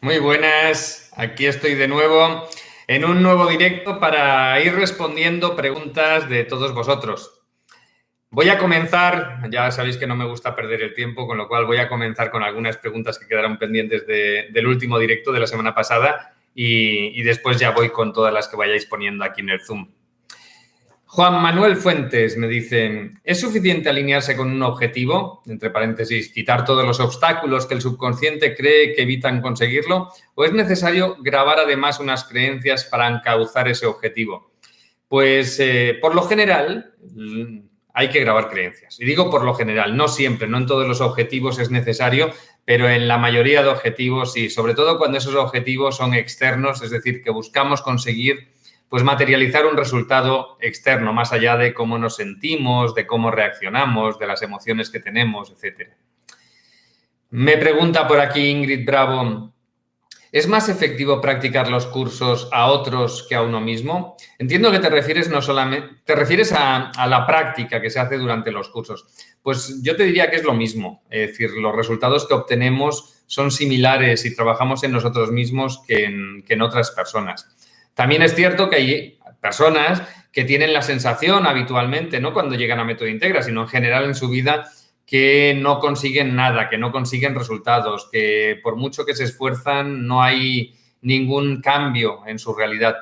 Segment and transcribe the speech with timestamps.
[0.00, 2.46] Muy buenas, aquí estoy de nuevo
[2.86, 7.42] en un nuevo directo para ir respondiendo preguntas de todos vosotros.
[8.30, 11.64] Voy a comenzar, ya sabéis que no me gusta perder el tiempo, con lo cual
[11.64, 15.74] voy a comenzar con algunas preguntas que quedaron pendientes del último directo de la semana
[15.74, 19.64] pasada y, y después ya voy con todas las que vayáis poniendo aquí en el
[19.64, 19.88] Zoom.
[21.16, 26.84] Juan Manuel Fuentes me dice, ¿es suficiente alinearse con un objetivo, entre paréntesis, quitar todos
[26.84, 30.10] los obstáculos que el subconsciente cree que evitan conseguirlo?
[30.34, 34.50] ¿O es necesario grabar además unas creencias para encauzar ese objetivo?
[35.08, 37.60] Pues eh, por lo general mm,
[37.94, 39.00] hay que grabar creencias.
[39.00, 42.30] Y digo por lo general, no siempre, no en todos los objetivos es necesario,
[42.66, 46.90] pero en la mayoría de objetivos sí, sobre todo cuando esos objetivos son externos, es
[46.90, 48.54] decir, que buscamos conseguir
[48.88, 54.26] pues materializar un resultado externo, más allá de cómo nos sentimos, de cómo reaccionamos, de
[54.26, 55.90] las emociones que tenemos, etc.
[57.30, 59.52] Me pregunta por aquí Ingrid Bravo,
[60.30, 64.16] ¿es más efectivo practicar los cursos a otros que a uno mismo?
[64.38, 68.52] Entiendo que te refieres no solamente, te refieres a, la práctica que se hace durante
[68.52, 69.04] los cursos.
[69.42, 73.50] Pues yo te diría que es lo mismo, es decir, los resultados que obtenemos son
[73.50, 77.55] similares y trabajamos en nosotros mismos que en otras personas.
[77.96, 82.84] También es cierto que hay personas que tienen la sensación habitualmente, no cuando llegan a
[82.84, 84.68] Método Integra, sino en general en su vida,
[85.06, 90.22] que no consiguen nada, que no consiguen resultados, que por mucho que se esfuerzan no
[90.22, 92.96] hay ningún cambio en su realidad.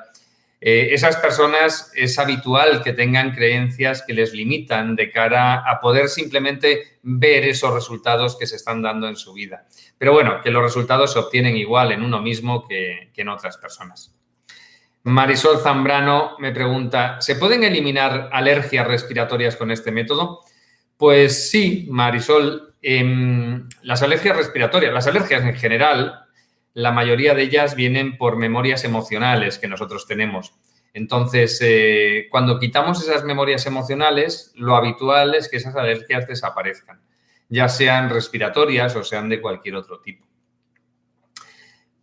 [0.61, 6.07] Eh, esas personas es habitual que tengan creencias que les limitan de cara a poder
[6.07, 9.67] simplemente ver esos resultados que se están dando en su vida.
[9.97, 14.15] Pero bueno, que los resultados se obtienen igual en uno mismo que en otras personas.
[15.05, 20.41] Marisol Zambrano me pregunta, ¿se pueden eliminar alergias respiratorias con este método?
[20.97, 22.73] Pues sí, Marisol.
[22.81, 26.25] Em, las alergias respiratorias, las alergias en general,
[26.73, 30.55] la mayoría de ellas vienen por memorias emocionales que nosotros tenemos.
[30.91, 36.99] Entonces, eh, cuando quitamos esas memorias emocionales, lo habitual es que esas alergias desaparezcan,
[37.47, 40.25] ya sean respiratorias o sean de cualquier otro tipo.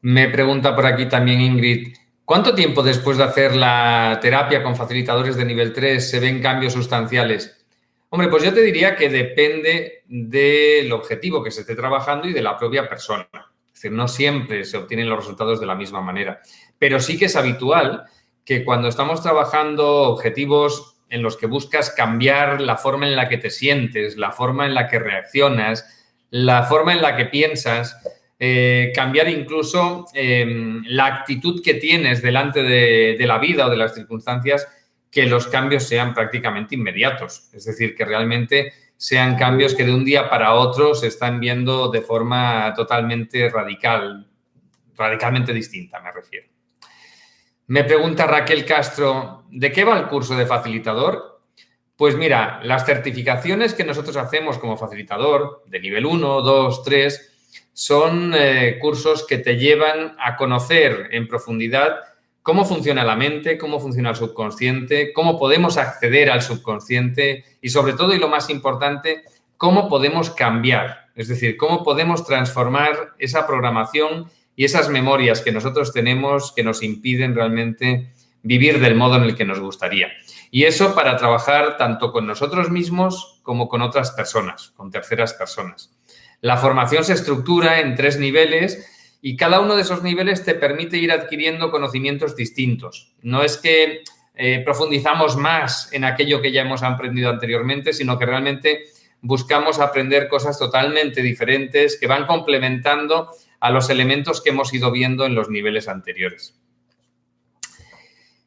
[0.02, 5.36] Me pregunta por aquí también Ingrid, ¿Cuánto tiempo después de hacer la terapia con facilitadores
[5.36, 7.66] de nivel 3 se ven cambios sustanciales?
[8.10, 12.42] Hombre, pues yo te diría que depende del objetivo que se esté trabajando y de
[12.42, 13.26] la propia persona.
[13.66, 16.40] Es decir, no siempre se obtienen los resultados de la misma manera,
[16.78, 18.04] pero sí que es habitual
[18.44, 23.38] que cuando estamos trabajando objetivos en los que buscas cambiar la forma en la que
[23.38, 25.86] te sientes, la forma en la que reaccionas,
[26.30, 27.96] la forma en la que piensas,
[28.44, 33.94] eh, cambiar incluso em, la actitud que tienes delante de, la vida o de las
[33.94, 34.66] circunstancias,
[35.08, 37.50] que los cambios sean prácticamente inmediatos.
[37.52, 41.88] Es decir, que realmente sean cambios que de un día para otro se están viendo
[41.88, 44.26] de forma totalmente radical,
[44.96, 46.48] radicalmente distinta, me refiero.
[47.68, 51.42] Me pregunta Raquel Castro, ¿de qué va el curso de facilitador?
[51.94, 57.31] Pues mira, las certificaciones que nosotros hacemos como facilitador, de nivel 1, 2, 3,
[57.72, 62.00] son eh, cursos que te llevan a conocer en profundidad
[62.42, 67.94] cómo funciona la mente, cómo funciona el subconsciente, cómo podemos acceder al subconsciente y sobre
[67.94, 69.22] todo, y lo más importante,
[69.56, 75.92] cómo podemos cambiar, es decir, cómo podemos transformar esa programación y esas memorias que nosotros
[75.92, 78.12] tenemos que nos impiden realmente
[78.42, 80.08] vivir del modo en el que nos gustaría.
[80.50, 85.92] Y eso para trabajar tanto con nosotros mismos como con otras personas, con terceras personas.
[86.42, 90.98] La formación se estructura en tres niveles y cada uno de esos niveles te permite
[90.98, 93.14] ir adquiriendo conocimientos distintos.
[93.22, 94.02] No es que
[94.34, 98.86] eh, profundizamos más en aquello que ya hemos aprendido anteriormente, sino que realmente
[99.20, 103.28] buscamos aprender cosas totalmente diferentes que van complementando
[103.60, 106.58] a los elementos que hemos ido viendo en los niveles anteriores.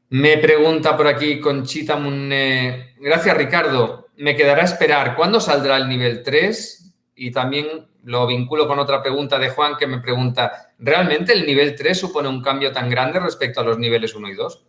[0.09, 2.93] Me pregunta por aquí Conchita Munne.
[2.99, 4.09] Gracias, Ricardo.
[4.17, 5.15] Me quedará esperar.
[5.15, 6.85] ¿Cuándo saldrá el nivel 3?
[7.15, 11.75] Y también lo vinculo con otra pregunta de Juan que me pregunta, ¿realmente el nivel
[11.75, 14.65] 3 supone un cambio tan grande respecto a los niveles 1 y 2?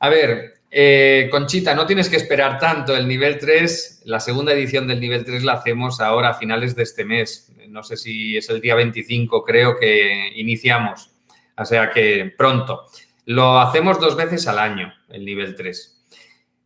[0.00, 2.96] A ver, eh, Conchita, no tienes que esperar tanto.
[2.96, 6.84] El nivel 3, la segunda edición del nivel 3 la hacemos ahora a finales de
[6.84, 7.52] este mes.
[7.68, 11.10] No sé si es el día 25, creo que iniciamos.
[11.56, 12.86] O sea que pronto.
[13.26, 16.04] Lo hacemos dos veces al año, el nivel 3.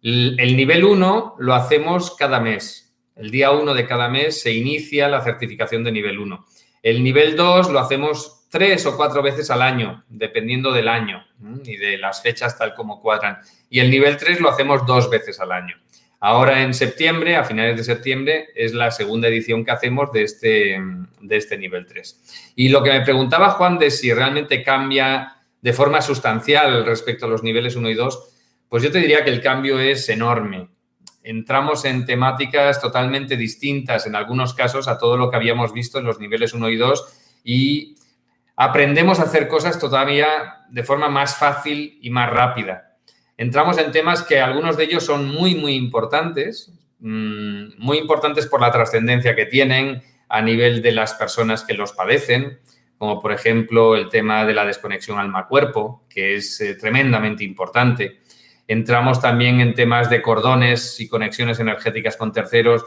[0.02, 2.83] El nivel 1 lo hacemos cada mes.
[3.16, 6.46] El día 1 de cada mes se inicia la certificación de nivel 1.
[6.82, 11.24] El nivel 2 lo hacemos tres o cuatro veces al año, dependiendo del año
[11.64, 13.38] y de las fechas tal como cuadran.
[13.70, 15.76] Y el nivel 3 lo hacemos dos veces al año.
[16.20, 20.80] Ahora en septiembre, a finales de septiembre, es la segunda edición que hacemos de este,
[21.20, 22.52] de este nivel 3.
[22.56, 27.28] Y lo que me preguntaba Juan de si realmente cambia de forma sustancial respecto a
[27.28, 28.28] los niveles 1 y 2,
[28.68, 30.68] pues yo te diría que el cambio es enorme.
[31.24, 36.04] Entramos en temáticas totalmente distintas en algunos casos a todo lo que habíamos visto en
[36.04, 37.96] los niveles 1 y 2 y
[38.54, 40.28] aprendemos a hacer cosas todavía
[40.70, 42.94] de forma más fácil y más rápida
[43.36, 48.60] entramos en temas que algunos de ellos son muy, muy importantes, mm, muy importantes por
[48.60, 52.58] la trascendencia que tienen a nivel de las personas que los padecen,
[52.98, 58.20] como por ejemplo el tema de la desconexión alma-cuerpo, que es eh, tremendamente importante.
[58.66, 62.84] Entramos también en temas de cordones y conexiones energéticas con terceros,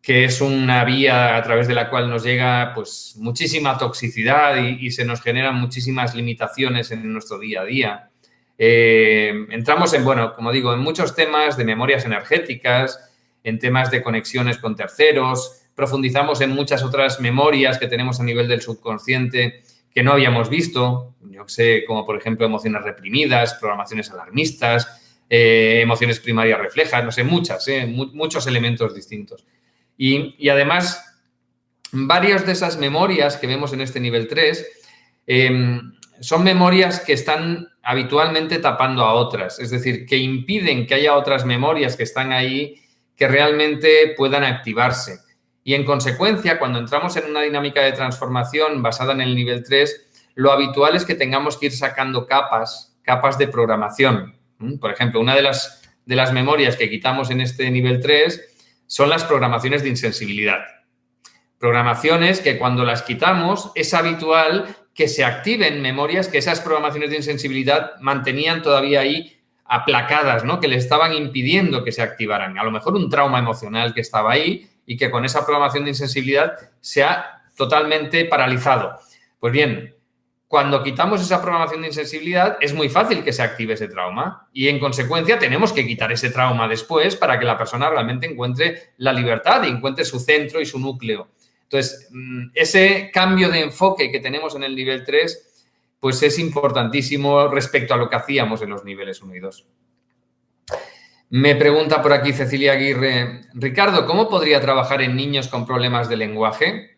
[0.00, 4.90] que es una vía a través de la cual nos llega pues, muchísima toxicidad y
[4.90, 8.10] se nos generan muchísimas limitaciones en nuestro día a día.
[8.58, 13.12] Eh, entramos en, bueno, como digo, en muchos temas de memorias energéticas,
[13.44, 18.48] en temas de conexiones con terceros, profundizamos en muchas otras memorias que tenemos a nivel
[18.48, 19.62] del subconsciente
[19.94, 26.20] que no habíamos visto, yo sé, como por ejemplo emociones reprimidas, programaciones alarmistas, eh, emociones
[26.20, 29.44] primarias reflejas, no sé, muchas, eh, muchos elementos distintos.
[29.96, 31.04] Y, además,
[31.92, 34.66] varias de esas memorias que vemos en este nivel 3
[36.20, 41.44] son memorias que están habitualmente tapando a otras, es decir, que impiden que haya otras
[41.44, 42.76] memorias que están ahí
[43.16, 45.18] que realmente puedan activarse.
[45.64, 50.06] Y en consecuencia, cuando entramos en una dinámica de transformación basada en el nivel 3,
[50.34, 54.37] lo habitual es que tengamos que ir sacando capas, capas de programación.
[54.80, 58.56] Por ejemplo, una de las, de las memorias que quitamos en este nivel 3
[58.86, 60.60] son las programaciones de insensibilidad.
[61.58, 67.16] Programaciones que cuando las quitamos es habitual que se activen memorias que esas programaciones de
[67.16, 70.58] insensibilidad mantenían todavía ahí aplacadas, ¿no?
[70.60, 72.58] Que le estaban impidiendo que se activaran.
[72.58, 75.90] A lo mejor un trauma emocional que estaba ahí y que con esa programación de
[75.90, 78.98] insensibilidad se ha totalmente paralizado.
[79.38, 79.94] Pues bien,
[80.48, 84.68] cuando quitamos esa programación de insensibilidad, es muy fácil que se active ese trauma y
[84.68, 89.12] en consecuencia tenemos que quitar ese trauma después para que la persona realmente encuentre la
[89.12, 91.28] libertad y encuentre su centro y su núcleo.
[91.64, 95.66] Entonces, mm, ese cambio de enfoque que tenemos en el nivel 3,
[96.00, 99.66] pues es importantísimo respecto a lo que hacíamos en los niveles 1 y 2.
[101.28, 106.16] Me pregunta por aquí Cecilia Aguirre, Ricardo, ¿cómo podría trabajar en niños con problemas de
[106.16, 106.97] lenguaje?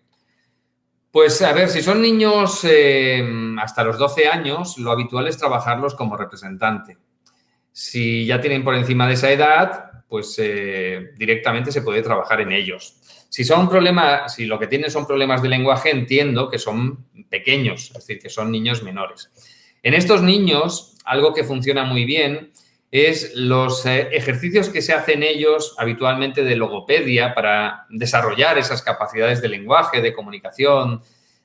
[1.11, 3.29] Pues a ver, si son niños eh,
[3.59, 6.99] hasta los 12 años, lo habitual es trabajarlos como representante.
[7.73, 12.53] Si ya tienen por encima de esa edad, pues eh, directamente se puede trabajar en
[12.53, 12.97] ellos.
[13.29, 17.91] Si son problemas, si lo que tienen son problemas de lenguaje, entiendo que son pequeños,
[17.91, 19.31] es decir, que son niños menores.
[19.83, 22.53] En estos niños, algo que funciona muy bien
[22.91, 29.41] es los eh, ejercicios que se hacen ellos habitualmente de logopedia para desarrollar esas capacidades
[29.41, 31.01] de lenguaje, de comunicación,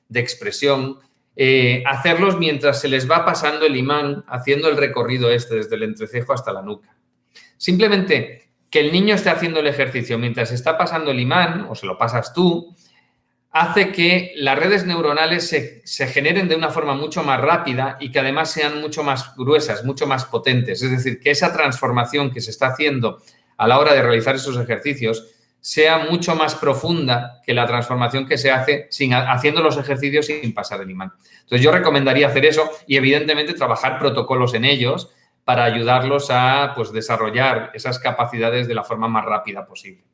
[0.08, 0.98] de expresión,
[1.36, 5.84] eh, hacerlos mientras se les va pasando el imán, haciendo el recorrido este desde el
[5.84, 6.96] entrecejo hasta la nuca.
[7.56, 11.86] Simplemente que el niño esté haciendo el ejercicio mientras está pasando el imán, o se
[11.86, 12.74] lo pasas tú,
[13.58, 18.18] hace que las redes neuronales se, generen de una forma mucho más rápida y que
[18.18, 20.82] además sean mucho más gruesas, mucho más potentes.
[20.82, 23.22] Es decir, que esa transformación que se está haciendo
[23.56, 25.26] a la hora de realizar esos ejercicios
[25.58, 30.52] sea mucho más profunda que la transformación que se hace sin, haciendo los ejercicios sin
[30.52, 31.14] pasar el imán.
[31.40, 35.10] Entonces yo recomendaría hacer eso y evidentemente trabajar protocolos en ellos
[35.44, 40.04] para ayudarlos a pues, desarrollar esas capacidades de la forma más rápida posible.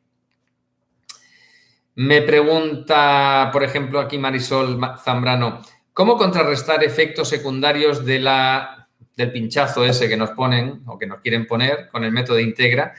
[1.95, 5.61] Me pregunta, por ejemplo, aquí Marisol Zambrano,
[5.93, 11.21] ¿cómo contrarrestar efectos secundarios de la, del pinchazo ese que nos ponen o que nos
[11.21, 12.95] quieren poner con el método Integra?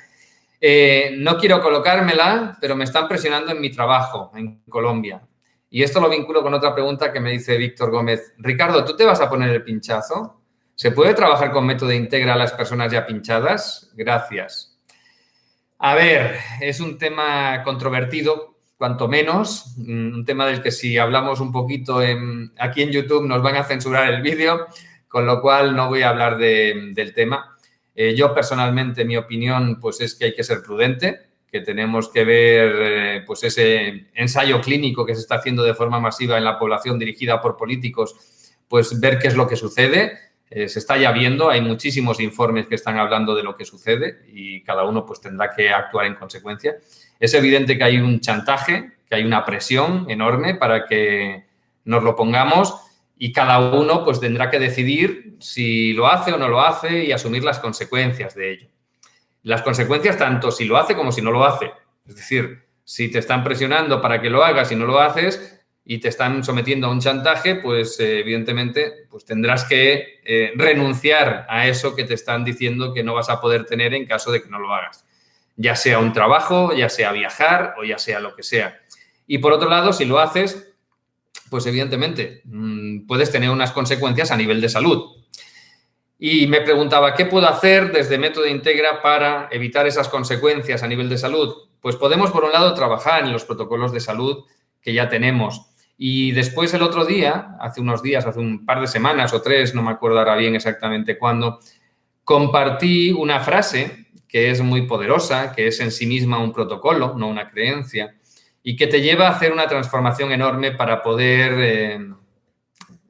[0.62, 5.22] Eh, no quiero colocármela, pero me están presionando en mi trabajo en Colombia.
[5.70, 8.34] Y esto lo vinculo con otra pregunta que me dice Víctor Gómez.
[8.38, 10.40] Ricardo, ¿tú te vas a poner el pinchazo?
[10.76, 13.92] ¿Se puede trabajar con método integra a las personas ya pinchadas?
[13.96, 14.80] Gracias.
[15.80, 18.53] A ver, es un tema controvertido,
[18.84, 22.02] cuanto menos, un tema del que si hablamos un poquito
[22.60, 24.68] aquí en YouTube nos van a censurar el vídeo,
[25.08, 27.58] con lo cual no voy a hablar del tema.
[27.96, 32.26] Eh, yo personalmente, mi opinión, pues es que hay que ser prudente, que tenemos que
[32.26, 36.60] ver eh, pues ese ensayo clínico que se está haciendo de forma masiva en la
[36.60, 38.18] población dirigida por políticos,
[38.68, 42.68] pues ver qué es lo que sucede eh, se está ya viendo, hay muchísimos informes
[42.68, 46.14] que están hablando de lo que sucede y cada uno pues tendrá que actuar en
[46.14, 46.76] consecuencia.
[47.24, 51.46] Es evidente que hay un chantaje, que hay una presión enorme para que
[51.86, 52.76] nos lo pongamos
[53.18, 57.14] y cada uno pues tendrá que decidir si lo hace o no lo hace y
[57.14, 58.68] asumir las consecuencias de ello.
[59.44, 61.72] las consecuencias tanto si lo hace como si no lo hace.
[62.06, 66.00] Es decir, si te están presionando para que lo hagas y no lo haces y
[66.00, 71.70] te están sometiendo a un chantaje, pues eh, evidentemente pues tendrás que eh, renunciar a
[71.70, 74.50] eso que te están diciendo que no vas a poder tener en caso de que
[74.50, 75.06] no lo hagas.
[75.56, 78.80] Ya sea un trabajo, ya sea viajar o ya sea lo que sea.
[79.28, 80.74] Y por otro lado, si lo haces,
[81.50, 85.24] pues evidentemente mm, puedes tener unas consecuencias a nivel de salud.
[86.18, 91.10] Y me preguntaba, ¿qué puedo hacer desde Método Integra para evitar esas consecuencias a nivel
[91.10, 91.54] de salud?
[91.82, 94.46] Pues podemos, por un lado, trabajar en los protocolos de salud
[94.82, 95.74] que ya tenemos.
[95.98, 99.76] Y después el otro día, hace unos días, hace un par de semanas o tres,
[99.76, 101.60] no me acuerdo ahora bien exactamente cuándo,
[102.24, 104.03] compartí una frase
[104.34, 108.16] que es muy poderosa, que es en sí misma un protocolo, no una creencia,
[108.64, 112.00] y que te lleva a hacer una transformación enorme para poder eh,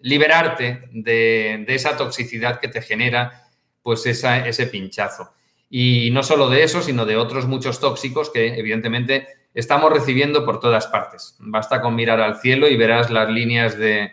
[0.02, 3.48] liberarte de, esa toxicidad que te genera
[3.82, 5.32] pues ese pinchazo.
[5.70, 10.60] Y no solo de eso, sino de otros muchos tóxicos que evidentemente estamos recibiendo por
[10.60, 11.38] todas partes.
[11.40, 14.12] Basta con mirar al cielo y verás las líneas de,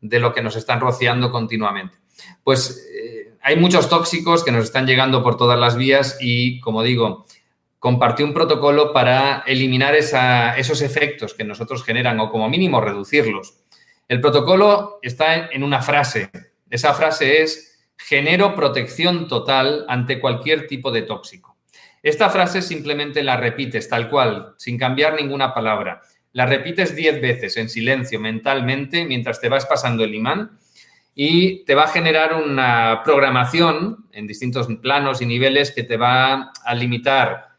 [0.00, 1.98] lo que nos están rociando continuamente.
[2.44, 6.82] Pues eh, hay muchos tóxicos que nos están llegando por todas las vías y, como
[6.82, 7.26] digo,
[7.80, 13.58] compartí un protocolo para eliminar esos efectos que nosotros generan o como mínimo reducirlos.
[14.08, 16.30] El protocolo está en una frase.
[16.70, 21.56] Esa frase es genero protección total ante cualquier tipo de tóxico.
[22.02, 26.02] Esta frase simplemente la repites tal cual, sin cambiar ninguna palabra.
[26.32, 30.58] La repites 10 veces en silencio mentalmente mientras te vas pasando el imán
[31.14, 36.52] y te va a generar una programación en distintos planos y niveles que te va
[36.64, 37.52] a limitar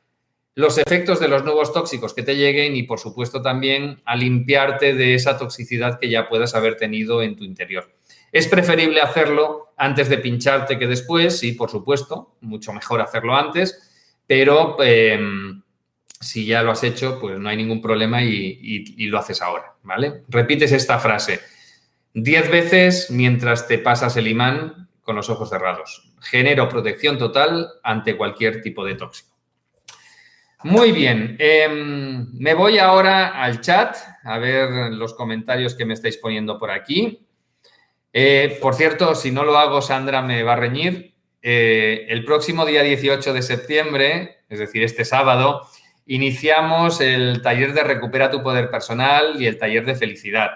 [0.56, 4.94] los efectos de los nuevos tóxicos que te lleguen y, por supuesto, también a limpiarte
[4.94, 7.92] de esa toxicidad que ya puedas haber tenido en tu interior.
[8.32, 14.20] Es preferible hacerlo antes de pincharte que después, sí, por supuesto, mucho mejor hacerlo antes,
[14.28, 15.62] pero em,
[16.20, 20.24] si ya lo has hecho, pues no hay ningún problema y, lo haces ahora, ¿vale?
[20.30, 21.40] Repites esta frase
[22.14, 26.14] diez veces mientras te pasas el imán con los ojos cerrados.
[26.22, 29.34] Genero protección total ante cualquier tipo de tóxico.
[30.64, 36.16] Muy bien, em, me voy ahora al chat a ver los comentarios que me estáis
[36.16, 37.28] poniendo por aquí.
[38.14, 41.16] Eh, por cierto, si no lo hago, Sandra me va a reñir.
[41.42, 45.68] Eh, el próximo día 18 de septiembre, es decir, este sábado,
[46.06, 50.52] iniciamos el taller de Recupera tu Poder Personal y el taller de Felicidad.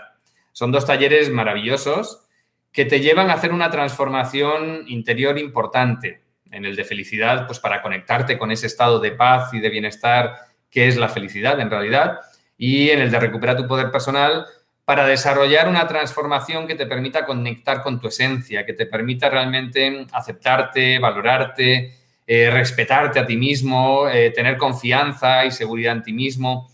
[0.58, 2.26] Son dos talleres maravillosos
[2.72, 6.24] que te llevan a hacer una transformación interior importante.
[6.50, 10.34] En el de felicidad, pues para conectarte con ese estado de paz y de bienestar
[10.72, 12.22] que es la felicidad en realidad.
[12.58, 14.48] Y en el de Recupera tu Poder Personal,
[14.84, 20.08] para desarrollar una transformación que te permita conectar con tu esencia, que te permita realmente
[20.12, 21.94] aceptarte, valorarte,
[22.26, 26.72] eh, respetarte a ti mismo, eh, tener confianza y seguridad en ti mismo,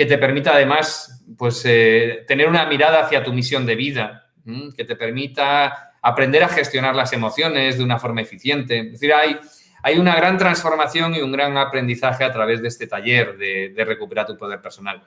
[0.00, 4.30] que te permita además pues, eh, tener una mirada hacia tu misión de vida,
[4.74, 8.78] que te permita aprender a gestionar las emociones de una forma eficiente.
[8.78, 9.36] Es decir, hay,
[9.82, 14.24] hay una gran transformación y un gran aprendizaje a través de este taller de, recuperar
[14.24, 15.02] tu poder personal.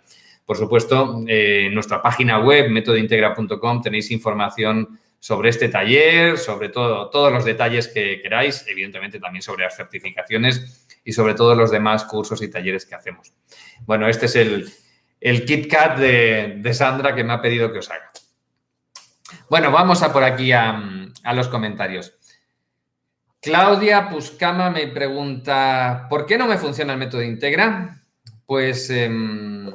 [0.45, 7.09] Por supuesto, eh, en nuestra página web, métodointegra.com, tenéis información sobre este taller, sobre todo,
[7.09, 12.05] todos los detalles que queráis, evidentemente también sobre las certificaciones y sobre todos los demás
[12.05, 13.33] cursos y talleres que hacemos.
[13.87, 14.71] Bueno, este es el,
[15.23, 18.11] el KitKat de, de, Sandra que me ha pedido que os haga.
[19.49, 20.83] Bueno, vamos a por aquí a,
[21.23, 22.13] a los comentarios.
[23.41, 28.01] Claudia Puscama me pregunta, ¿por qué no me funciona el método Integra?
[28.45, 29.71] Pues em,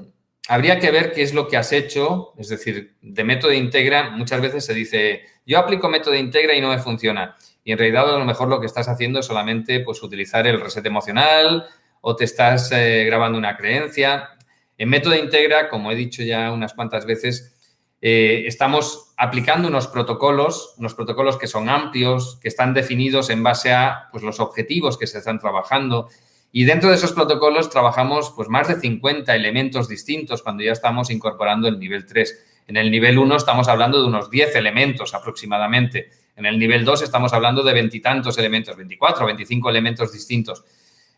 [0.49, 4.43] habría que ver qué es lo que has hecho, es decir, de método integra, muchas
[4.43, 7.37] veces se dice, yo aplico método integra y no me funciona.
[7.65, 10.61] Y en realidad a lo mejor lo que estás haciendo es solamente pues, utilizar el
[10.61, 11.67] reset emocional
[12.03, 14.31] o te estás eh, grabando una creencia.
[14.79, 17.55] En método integra, como he dicho ya unas cuantas veces,
[18.01, 23.73] eh, estamos aplicando unos protocolos, unos protocolos que son amplios, que están definidos en base
[23.73, 26.09] a pues, los objetivos que se están trabajando,
[26.53, 31.11] y dentro de esos protocolos trabajamos pues, más de 50 elementos distintos cuando ya estamos
[31.11, 32.63] incorporando el nivel 3.
[32.69, 36.09] En el nivel 1 estamos hablando de unos 10 elementos aproximadamente.
[36.37, 40.65] En el nivel 2 estamos hablando de veintitantos elementos, 24 o 25 elementos distintos.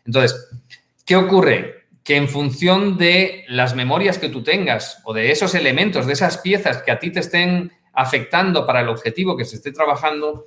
[0.03, 0.49] Entonces,
[1.05, 1.80] ¿qué ocurre?
[2.03, 6.39] Que en función de las memorias que tú tengas o de esos elementos, de esas
[6.39, 10.45] piezas que a ti te estén afectando para el objetivo que se esté trabajando,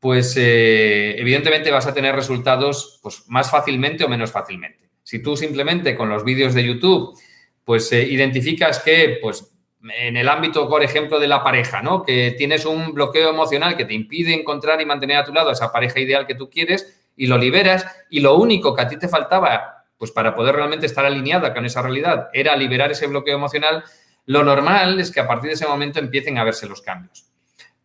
[0.00, 4.90] pues eh, evidentemente vas a tener resultados pues, más fácilmente o menos fácilmente.
[5.02, 7.16] Si tú simplemente con los vídeos de YouTube,
[7.64, 9.52] pues eh, identificas que, pues,
[9.98, 13.94] en el ámbito, por ejemplo, de la pareja, Que tienes un bloqueo emocional que te
[13.94, 17.38] impide encontrar y mantener a tu lado esa pareja ideal que tú quieres, y lo
[17.38, 21.54] liberas y lo único que a ti te faltaba, pues para poder realmente estar alineada
[21.54, 23.84] con esa realidad, era liberar ese bloqueo emocional,
[24.26, 27.26] lo normal es que a partir de ese momento empiecen a verse los cambios.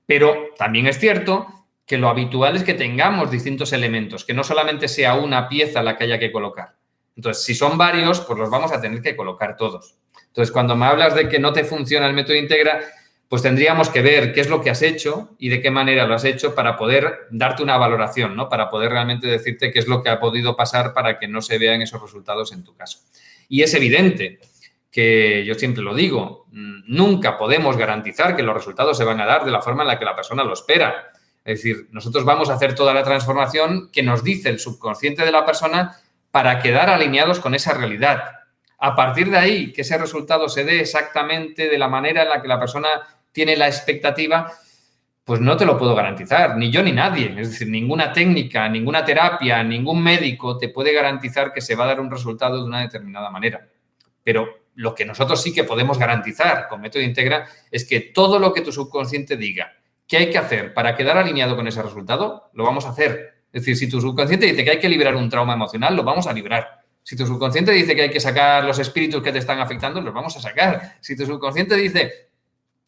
[0.05, 1.47] Pero también es cierto
[1.85, 5.97] que lo habitual es que tengamos distintos elementos, que no solamente sea una pieza la
[5.97, 6.75] que haya que colocar.
[7.15, 9.95] Entonces, si son varios, pues los vamos a tener que colocar todos.
[10.27, 12.79] Entonces, cuando me hablas de que no te funciona el método Integra,
[13.31, 16.15] pues tendríamos que ver qué es lo que has hecho y de qué manera lo
[16.15, 18.49] has hecho para poder darte una valoración, ¿no?
[18.49, 21.57] Para poder realmente decirte qué es lo que ha podido pasar para que no se
[21.57, 22.99] vean esos resultados en tu caso.
[23.47, 24.41] Y es evidente
[24.91, 29.25] que yo siempre lo digo, mm, nunca podemos garantizar que los resultados se van a
[29.25, 31.13] dar de la forma en la que la persona lo espera.
[31.45, 35.31] Es decir, nosotros vamos a hacer toda la transformación que nos dice el subconsciente de
[35.31, 35.95] la persona
[36.31, 38.23] para quedar alineados con esa realidad.
[38.77, 42.41] A partir de ahí, que ese resultado se dé exactamente de la manera en la
[42.41, 42.89] que la persona
[43.31, 44.51] tiene la expectativa,
[45.23, 47.33] pues no te lo puedo garantizar, ni yo ni nadie.
[47.39, 51.87] Es decir, ninguna técnica, ninguna terapia, ningún médico te puede garantizar que se va a
[51.87, 53.67] dar un resultado de una determinada manera.
[54.23, 58.53] Pero lo que nosotros sí que podemos garantizar con Método Integra es que todo lo
[58.53, 59.73] que tu subconsciente diga
[60.07, 63.43] que hay que hacer para quedar alineado con ese resultado, lo vamos a hacer.
[63.53, 66.27] Es decir, si tu subconsciente dice que hay que liberar un trauma emocional, lo vamos
[66.27, 66.81] a librar.
[67.03, 70.13] Si tu subconsciente dice que hay que sacar los espíritus que te están afectando, los
[70.13, 70.97] vamos a sacar.
[70.99, 72.30] Si tu subconsciente dice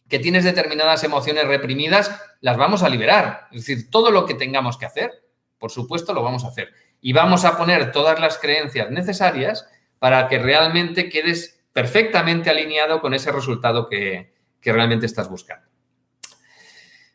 [0.10, 3.48] que tienes determinadas emociones reprimidas, las vamos a liberar.
[3.52, 5.24] Es decir, todo lo que tengamos que hacer,
[5.58, 6.72] por supuesto, lo vamos a hacer.
[7.02, 9.68] Y vamos a poner todas las creencias necesarias
[10.00, 15.68] para que realmente quedes perfectamente alineado con ese resultado que, realmente estás buscando.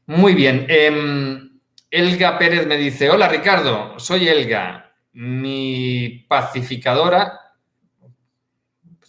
[0.07, 0.67] Muy bien.
[0.69, 4.93] Em, Elga Pérez me dice, hola Ricardo, soy Elga.
[5.13, 7.48] Mi pacificadora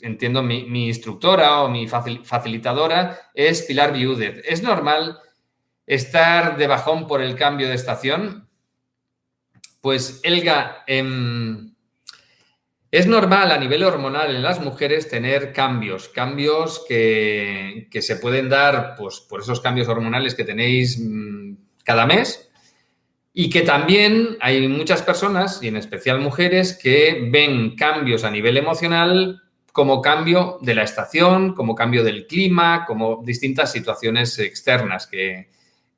[0.01, 4.41] entiendo, mi, instructora o mi facilitadora es Pilar Viúdez.
[4.45, 5.19] ¿Es normal
[5.85, 8.47] estar de bajón por el cambio de estación?
[9.81, 11.73] Pues, Elga, em,
[12.91, 18.49] es normal a nivel hormonal en las mujeres tener cambios, cambios que, que se pueden
[18.49, 21.53] dar pues, por esos cambios hormonales que tenéis mm,
[21.83, 22.49] cada mes
[23.33, 28.57] y que también hay muchas personas, y en especial mujeres, que ven cambios a nivel
[28.57, 29.41] emocional
[29.79, 35.47] como cambio de la estación, como cambio del clima, como distintas situaciones externas que,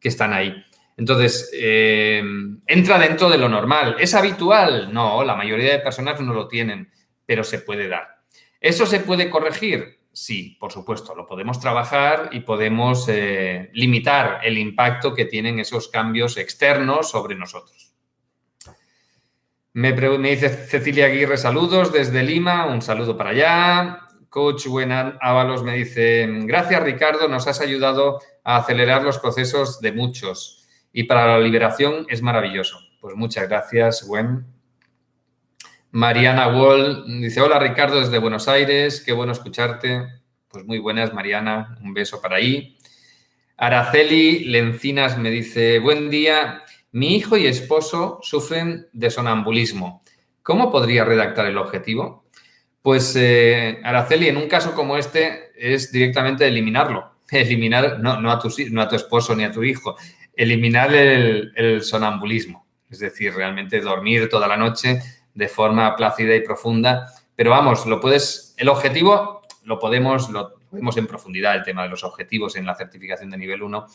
[0.04, 0.54] están ahí.
[0.98, 2.22] Entonces, eh,
[2.67, 3.96] entra dentro de lo normal.
[3.98, 4.94] ¿Es habitual?
[4.94, 6.91] No, la mayoría de personas no lo tienen,
[7.26, 8.20] pero se puede dar.
[8.60, 9.98] ¿Eso se puede corregir?
[10.12, 15.88] Sí, por supuesto, lo podemos trabajar y podemos eh, limitar el impacto que tienen esos
[15.88, 17.90] cambios externos sobre nosotros.
[19.74, 24.02] Me, dice Cecilia Aguirre, saludos desde Lima, un saludo para allá.
[24.28, 29.94] Coach Buenan Ábalos me dice, gracias Ricardo, nos has ayudado a acelerar los procesos de
[29.94, 32.80] muchos y para la liberación es maravilloso.
[33.00, 34.46] Pues muchas gracias, Gwen.
[35.92, 40.06] Mariana Wall dice, hola Ricardo desde Buenos Aires, qué bueno escucharte.
[40.50, 42.78] Pues muy buenas, Mariana, un beso para ahí.
[43.56, 50.04] Araceli Lencinas me dice, buen día, mi hijo y esposo sufren de sonambulismo.
[50.43, 52.25] ¿Cómo podría redactar el objetivo?
[52.82, 57.12] Pues, eh, Araceli, en un caso como este es directamente eliminarlo.
[57.32, 59.95] Eliminar, no, a tu, no a tu esposo ni a tu hijo,
[60.36, 62.65] eliminar el, sonambulismo.
[62.89, 65.01] Es decir, realmente dormir toda la noche
[65.34, 67.08] de forma plácida y profunda.
[67.34, 71.89] Pero vamos, lo puedes, el objetivo lo podemos, lo vemos en profundidad, el tema de
[71.89, 73.88] los objetivos en la certificación de nivel 1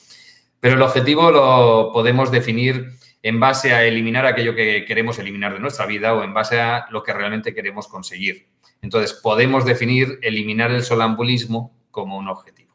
[0.67, 5.61] pero el objetivo lo podemos definir en base a eliminar aquello que queremos eliminar de
[5.61, 8.49] nuestra vida o en base a lo que realmente queremos conseguir.
[8.83, 12.75] Entonces, podemos definir eliminar el solambulismo como un objetivo.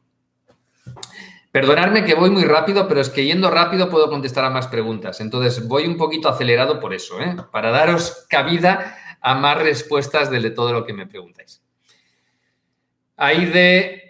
[1.52, 5.20] Perdonadme que voy muy rápido, pero es que yendo rápido puedo contestar a más preguntas.
[5.20, 7.36] Entonces, voy un poquito acelerado por eso, ¿eh?
[7.52, 11.62] para daros cabida a más respuestas de todo lo que me preguntáis.
[13.18, 14.01] Ahí de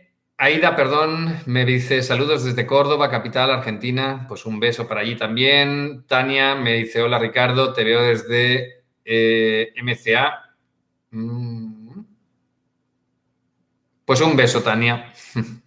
[0.44, 4.26] Aida, perdón, me dice saludos desde Córdoba, capital, Argentina.
[4.28, 6.04] Pues un beso para allí también.
[6.08, 10.56] Tania me dice hola Ricardo, te veo desde eh, MCA.
[11.12, 12.02] Mm.
[14.04, 15.14] Pues un beso, Tania.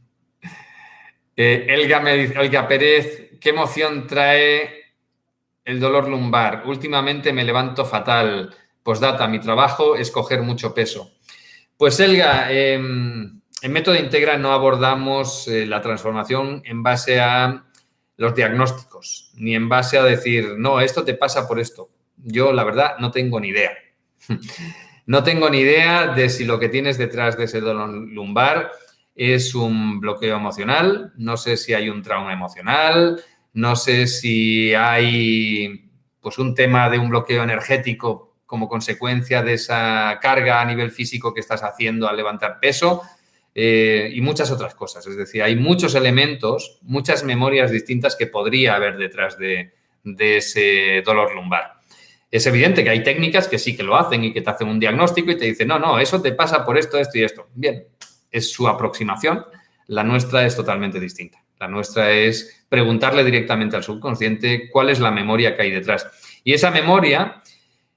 [1.36, 4.94] Eh, Elga me dice, Elga Pérez, ¿qué emoción trae
[5.64, 6.62] el dolor lumbar?
[6.64, 8.54] Últimamente me levanto fatal.
[8.84, 11.10] Pues data, mi trabajo es coger mucho peso.
[11.76, 17.64] Pues Elga, em, en Método Integra no abordamos eh, la transformación en base a
[18.16, 21.90] los diagnósticos, ni en base a decir, no, esto te pasa por esto.
[22.16, 23.72] Yo, la verdad, no tengo ni idea.
[25.06, 28.70] no tengo ni idea de si lo que tienes detrás de ese dolor lumbar
[29.14, 35.90] es un bloqueo emocional, no sé si hay un trauma emocional, no sé si hay
[36.20, 41.32] pues un tema de un bloqueo energético como consecuencia de esa carga a nivel físico
[41.32, 43.02] que estás haciendo al levantar peso
[43.54, 45.06] eh, y muchas otras cosas.
[45.06, 51.02] Es decir, hay muchos elementos, muchas memorias distintas que podría haber detrás de, de ese
[51.04, 51.74] dolor lumbar.
[52.30, 54.80] Es evidente que hay técnicas que sí que lo hacen y que te hacen un
[54.80, 57.48] diagnóstico y te dicen, no, no, eso te pasa por esto, esto y esto.
[57.54, 57.86] Bien,
[58.30, 59.44] es su aproximación.
[59.86, 61.44] La nuestra es totalmente distinta.
[61.60, 66.06] La nuestra es preguntarle directamente al subconsciente cuál es la memoria que hay detrás.
[66.42, 67.40] Y esa memoria,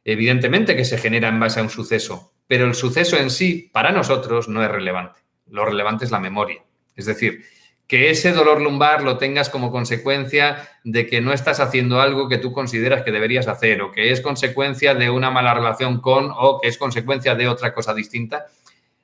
[0.05, 3.91] evidentemente que se genera en base a un suceso, pero el suceso en sí, para
[3.91, 5.19] nosotros, no es relevante.
[5.49, 6.63] Lo relevante es la memoria.
[6.95, 7.43] Es decir,
[7.87, 12.37] que ese dolor lumbar lo tengas como consecuencia de que no estás haciendo algo que
[12.37, 16.59] tú consideras que deberías hacer o que es consecuencia de una mala relación con o
[16.59, 18.47] que es consecuencia de otra cosa distinta,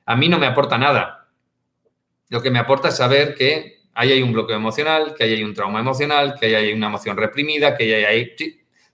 [0.04, 1.28] a mí no me aporta nada.
[2.28, 5.44] Lo que me aporta es saber que ahí hay un bloqueo emocional, que ahí hay
[5.44, 8.36] un trauma emocional, que ahí hay una emoción reprimida, que ahí hay...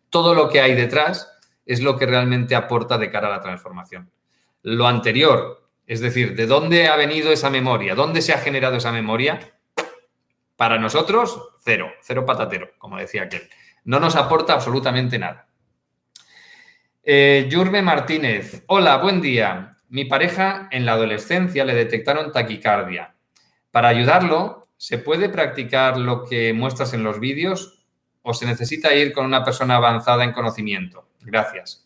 [0.09, 1.33] todo lo que hay detrás
[1.67, 4.11] es lo que realmente aporta de cara a la transformación.
[4.63, 5.60] Lo anterior,
[5.91, 7.97] es decir, ¿de dónde ha venido esa memoria?
[7.97, 9.41] ¿Dónde se ha generado esa memoria?
[10.55, 13.51] Para nosotros, cero, cero patatero, como decía aquel.
[13.83, 15.49] No nos aporta absolutamente nada.
[17.03, 19.79] Eh, Yurme Martínez, hola, buen día.
[19.89, 23.17] Mi pareja en la adolescencia le detectaron taquicardia.
[23.73, 27.83] Para ayudarlo, ¿se puede practicar lo que muestras en los vídeos
[28.23, 31.09] o se necesita ir con una persona avanzada en conocimiento?
[31.23, 31.85] Gracias.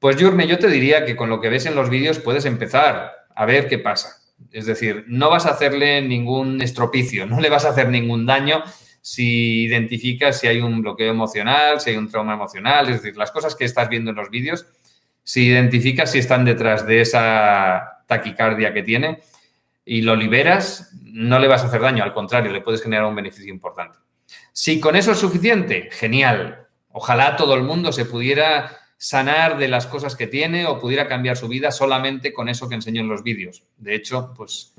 [0.00, 3.19] Pues Yurme, yo te diría que con lo que ves en los vídeos puedes empezar
[3.34, 4.16] a ver qué pasa.
[4.52, 8.62] Es decir, no vas a hacerle ningún estropicio, no le vas a hacer ningún daño
[9.02, 13.30] si identificas si hay un bloqueo emocional, si hay un trauma emocional, es decir, las
[13.30, 14.66] cosas que estás viendo en los vídeos,
[15.22, 19.20] si identificas si están detrás de esa taquicardia que tiene
[19.84, 23.14] y lo liberas, no le vas a hacer daño, al contrario, le puedes generar un
[23.14, 23.98] beneficio importante.
[24.52, 26.66] Si con eso es suficiente, genial.
[26.92, 31.34] Ojalá todo el mundo se pudiera sanar de las cosas que tiene o pudiera cambiar
[31.34, 33.64] su vida solamente con eso que enseño en los vídeos.
[33.78, 34.74] De hecho, pues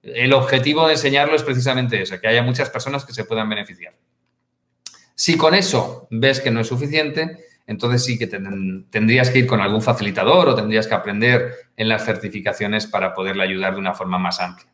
[0.00, 3.92] el objetivo de enseñarlo es precisamente eso, que haya muchas personas que se puedan beneficiar.
[5.16, 9.60] Si con eso ves que no es suficiente, entonces sí que tendrías que ir con
[9.60, 14.18] algún facilitador o tendrías que aprender en las certificaciones para poderle ayudar de una forma
[14.18, 14.68] más amplia.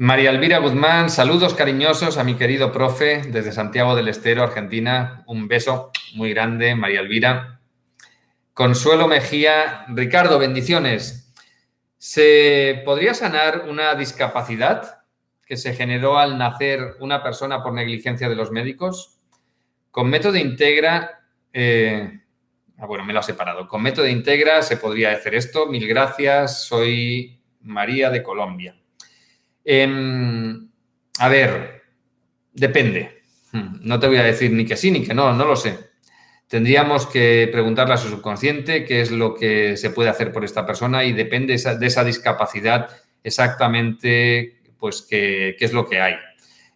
[0.00, 5.24] María Elvira Guzmán, saludos cariñosos a mi querido profe desde Santiago del Estero, Argentina.
[5.26, 7.58] Un beso muy grande, María Elvira.
[8.54, 11.34] Consuelo Mejía, Ricardo, bendiciones.
[11.96, 15.02] ¿Se podría sanar una discapacidad
[15.44, 19.18] que se generó al nacer una persona por negligencia de los médicos?
[19.90, 22.20] Con método Integra, eh,
[22.78, 23.66] ah, bueno, me lo ha separado.
[23.66, 25.66] Con método Integra se podría hacer esto.
[25.66, 26.62] Mil gracias.
[26.62, 28.76] Soy María de Colombia.
[29.70, 30.66] Em,
[31.18, 31.82] a ver,
[32.54, 33.20] depende.
[33.52, 35.78] Hmm, no te voy a decir ni que sí ni que no, no lo sé.
[36.46, 40.64] Tendríamos que preguntarle a su subconsciente qué es lo que se puede hacer por esta
[40.64, 42.88] persona y depende de esa, discapacidad
[43.22, 46.14] exactamente pues qué, qué es lo que hay.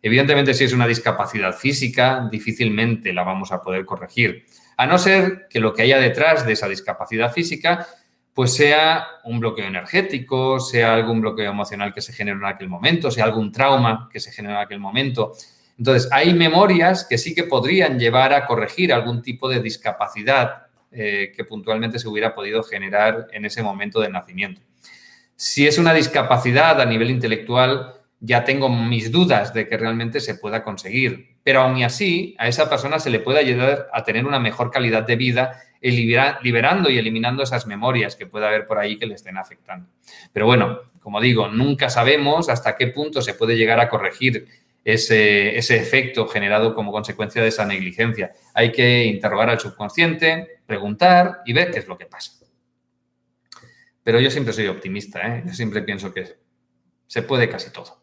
[0.02, 4.44] Evidentemente, si es una discapacidad física, difícilmente la vamos a poder corregir,
[4.76, 7.87] a no ser que lo que haya detrás de esa discapacidad física
[8.34, 13.10] pues sea un bloqueo energético, sea algún bloqueo emocional que se generó en aquel momento,
[13.10, 15.32] sea algún trauma que se generó en aquel momento.
[15.76, 21.32] Entonces, hay memorias que sí que podrían llevar a corregir algún tipo de discapacidad eh,
[21.34, 24.60] que puntualmente se hubiera podido generar en ese momento del nacimiento.
[25.36, 30.36] Si es una discapacidad a nivel intelectual, ya tengo mis dudas de que realmente se
[30.36, 31.31] pueda conseguir.
[31.44, 35.02] Pero aún así, a esa persona se le puede ayudar a tener una mejor calidad
[35.02, 39.37] de vida liberando y eliminando esas memorias que pueda haber por ahí que le estén
[39.37, 39.88] afectando.
[40.33, 44.46] Pero bueno, como digo, nunca sabemos hasta qué punto se puede llegar a corregir
[44.85, 48.33] ese, ese efecto generado como consecuencia de esa negligencia.
[48.55, 52.33] Hay que interrogar al subconsciente, preguntar y ver qué es lo que pasa.
[54.05, 55.42] Pero yo siempre soy optimista, ¿eh?
[55.46, 56.37] yo siempre pienso que
[57.07, 58.01] se puede casi todo.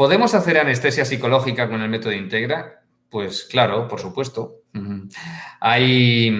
[0.00, 2.84] ¿Podemos hacer anestesia psicológica con el método Integra?
[3.10, 4.62] Pues claro, por supuesto.
[5.60, 6.34] Hay,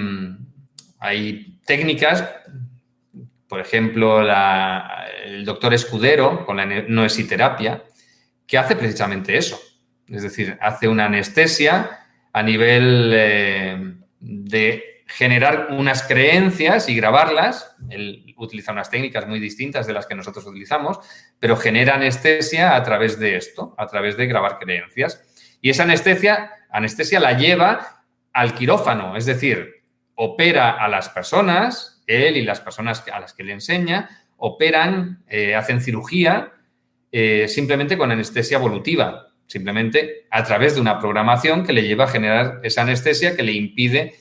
[0.99, 2.25] hay técnicas,
[3.47, 4.23] por ejemplo,
[5.27, 7.85] el doctor Escudero con la noesiterapia,
[8.47, 9.61] que hace precisamente eso.
[10.09, 17.75] Es decir, hace una anestesia a nivel eh, de generar unas creencias y grabarlas.
[17.91, 20.99] Él utiliza unas técnicas muy distintas de las que nosotros utilizamos,
[21.39, 25.23] pero genera anestesia a través de esto, a través de grabar creencias.
[25.61, 29.83] Y esa anestesia, anestesia la lleva al quirófano, es decir,
[30.15, 35.55] opera a las personas, él y las personas a las que le enseña, operan, eh,
[35.55, 36.53] hacen cirugía
[37.13, 39.27] eh, simplemente con anestesia evolutiva.
[39.47, 43.51] simplemente a través de una programación que le lleva a generar esa anestesia que le
[43.51, 44.15] impide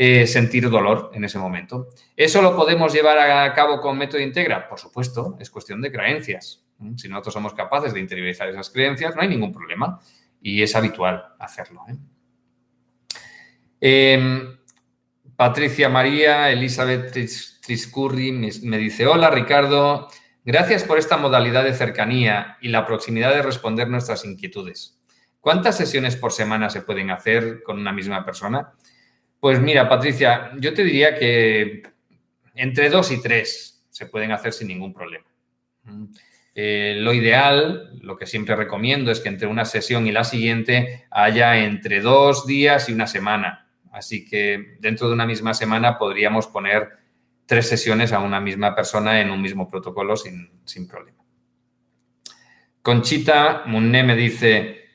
[0.00, 1.88] eh, sentir dolor en ese momento.
[2.16, 4.68] ¿Eso lo podemos llevar a cabo con método Integra?
[4.68, 6.64] Por supuesto, es cuestión de creencias.
[6.94, 9.98] Si nosotros somos capaces de interiorizar esas creencias, no hay ningún problema
[10.40, 11.84] y es habitual hacerlo.
[11.88, 11.96] ¿eh?
[13.80, 14.58] Em,
[15.34, 17.12] Patricia María, Elizabeth
[17.60, 20.08] Triscurri me dice, hola Ricardo,
[20.44, 24.96] gracias por esta modalidad de cercanía y la proximidad de responder nuestras inquietudes.
[25.40, 28.74] ¿Cuántas sesiones por semana se pueden hacer con una misma persona?
[29.40, 31.82] Pues mira, Patricia, yo te diría que
[32.54, 35.26] entre dos y tres se pueden hacer sin ningún problema.
[36.54, 41.06] Eh, lo ideal, lo que siempre recomiendo es que entre una sesión y la siguiente
[41.10, 43.68] haya entre dos días y una semana.
[43.92, 46.88] Así que dentro de una misma semana podríamos poner
[47.46, 51.18] tres sesiones a una misma persona en un mismo protocolo sin, problema.
[52.82, 54.87] Conchita Munné me dice,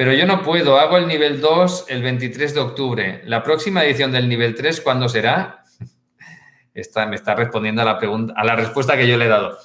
[0.00, 3.20] pero yo no puedo, hago el nivel 2 el 23 de octubre.
[3.26, 5.62] ¿La próxima edición del nivel 3 cuándo será?
[7.06, 9.58] me está respondiendo a la, pregunta, a la respuesta que yo le he dado.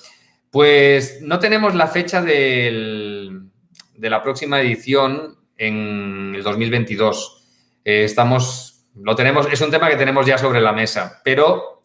[0.52, 3.32] Pues no tenemos la fecha de
[3.98, 7.48] la próxima edición en el 2022.
[7.86, 11.82] Eh, estamos, lo tenemos, es un tema que tenemos ya sobre la mesa, pero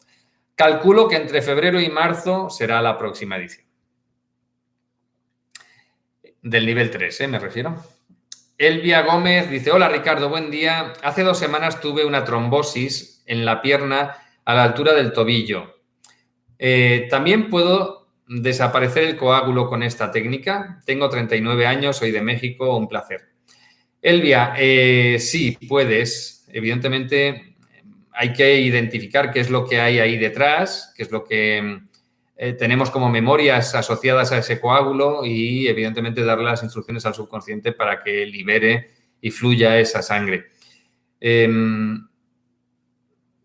[0.55, 3.65] calculo que entre febrero y marzo será la próxima edición.
[6.41, 7.27] Del nivel 3, ¿eh?
[7.29, 8.00] me refiero.
[8.61, 10.93] Elvia Gómez dice, hola Ricardo, buen día.
[11.01, 15.81] Hace dos semanas tuve una trombosis en la pierna a la altura del tobillo.
[16.59, 20.79] Eh, también puedo desaparecer el coágulo con esta técnica.
[20.85, 23.29] Tengo 39 años, soy de México, un placer.
[23.99, 26.47] Elvia, eh, sí, puedes.
[26.53, 27.55] Evidentemente
[28.11, 31.79] hay que identificar qué es lo que hay ahí detrás, qué es lo que
[32.43, 37.71] eh, tenemos como memorias asociadas a ese coágulo y evidentemente darle las instrucciones al subconsciente
[37.71, 40.47] para que libere y fluya esa sangre.
[41.19, 42.03] Em,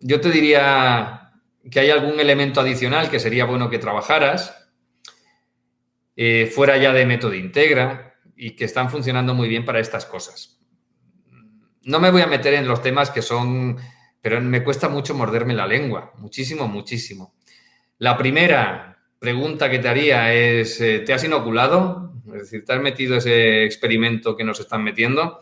[0.01, 1.31] yo te diría
[1.71, 4.73] que hay algún elemento adicional que sería bueno que trabajaras,
[6.17, 10.59] eh, fuera ya de método integra y que están funcionando muy bien para estas cosas.
[11.83, 13.77] No me voy a meter en los temas que son,
[14.23, 17.36] pero me cuesta mucho morderme la lengua, muchísimo, muchísimo.
[17.99, 22.13] La primera pregunta que te haría es, eh, ¿te has inoculado?
[22.29, 25.41] Es decir, ¿te has metido ese experimento que nos están metiendo?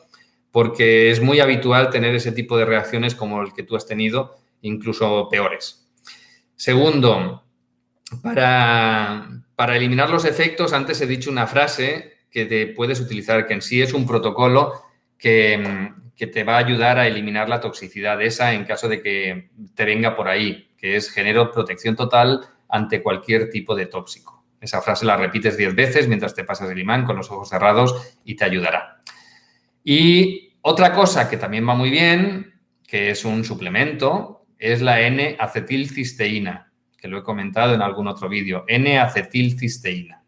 [0.50, 4.36] Porque es muy habitual tener ese tipo de reacciones como el que tú has tenido,
[4.62, 5.88] incluso peores.
[6.54, 7.42] Segundo,
[8.22, 13.54] para, para eliminar los efectos, antes he dicho una frase que te puedes utilizar, que
[13.54, 14.82] en sí es un protocolo
[15.16, 19.84] que, te va a ayudar a eliminar la toxicidad esa en caso de que te
[19.84, 24.44] venga por ahí, que es genero protección total ante cualquier tipo de tóxico.
[24.60, 28.18] Esa frase la repites 10 veces mientras te pasas el imán con los ojos cerrados
[28.22, 29.00] y te ayudará.
[29.82, 36.70] Y otra cosa que también va muy bien, que es un suplemento, es la N-acetilcisteína
[36.98, 40.22] que lo he comentado en algún otro vídeo, N-acetilcisteína.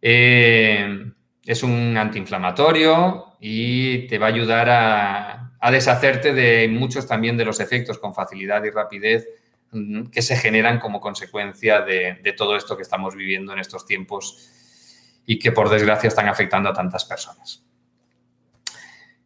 [0.00, 1.12] Eh,
[1.44, 7.60] es un antiinflamatorio y te va a ayudar a, deshacerte de muchos también de los
[7.60, 9.28] efectos con facilidad y rapidez
[10.10, 14.50] que se generan como consecuencia de, todo esto que estamos viviendo en estos tiempos
[15.26, 17.64] y que por desgracia están afectando a tantas personas.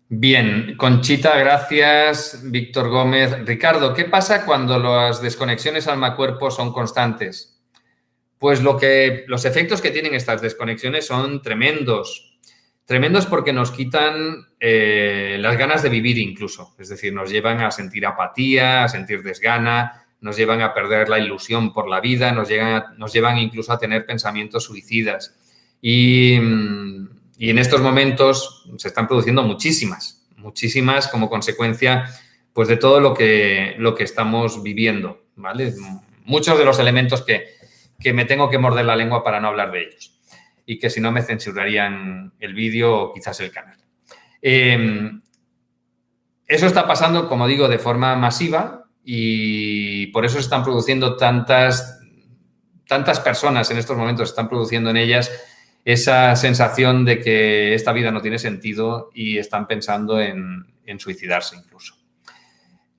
[0.08, 2.40] Bien, Conchita, gracias.
[2.44, 3.38] Víctor Gómez.
[3.46, 7.58] Ricardo, ¿qué pasa cuando las desconexiones alma-cuerpo son constantes?
[8.38, 12.38] Pues lo que, los efectos que tienen estas desconexiones son tremendos.
[12.84, 16.74] Tremendos porque nos quitan eh, las ganas de vivir incluso.
[16.78, 21.18] Es decir, nos llevan a sentir apatía, a sentir desgana, nos llevan a perder la
[21.18, 22.48] ilusión por la vida, nos,
[22.96, 25.36] nos llevan incluso a tener pensamientos suicidas.
[25.80, 27.08] Y mm,
[27.38, 32.04] y en estos momentos se están produciendo muchísimas, muchísimas como consecuencia
[32.52, 35.74] pues de todo lo que, lo que estamos viviendo, ¿vale?
[36.24, 37.52] Muchos de los elementos que,
[38.12, 40.20] me tengo que morder la lengua para no hablar de ellos
[40.66, 43.78] y que si no me censurarían el vídeo o quizás el canal.
[44.40, 45.20] Em,
[46.46, 52.00] eso está pasando, como digo, de forma masiva y por eso se están produciendo tantas,
[52.88, 55.30] tantas personas en estos momentos, están produciendo en ellas
[55.84, 60.66] esa sensación de que esta vida no tiene sentido y están pensando en,
[60.98, 61.96] suicidarse incluso.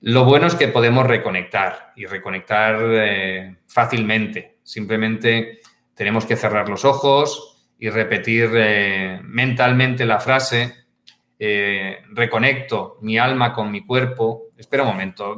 [0.02, 4.58] Lo bueno es que podemos reconectar y reconectar eh, fácilmente.
[4.62, 5.60] Simplemente
[5.94, 10.74] tenemos que cerrar los ojos y repetir eh, mentalmente la frase,
[11.38, 14.50] eh, reconecto mi alma con mi cuerpo.
[14.56, 15.36] Espera un momento,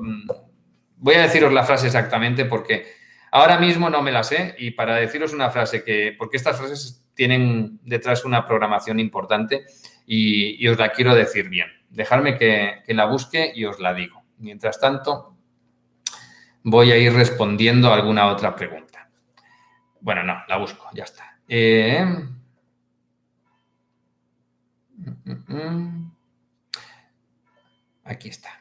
[0.98, 2.86] voy a deciros la frase exactamente porque
[3.30, 7.04] ahora mismo no me la sé y para deciros una frase que, porque estas frases
[7.14, 9.66] tienen detrás una programación importante
[10.06, 11.68] y, os la quiero decir bien.
[11.90, 14.22] Dejadme que, la busque y os la digo.
[14.38, 15.36] Mientras tanto,
[16.62, 19.10] voy a ir respondiendo alguna otra pregunta.
[20.00, 21.40] Bueno, no, la busco, ya está.
[21.48, 22.04] Eh,
[24.96, 26.12] mm, mm, mm.
[28.04, 28.57] aquí está.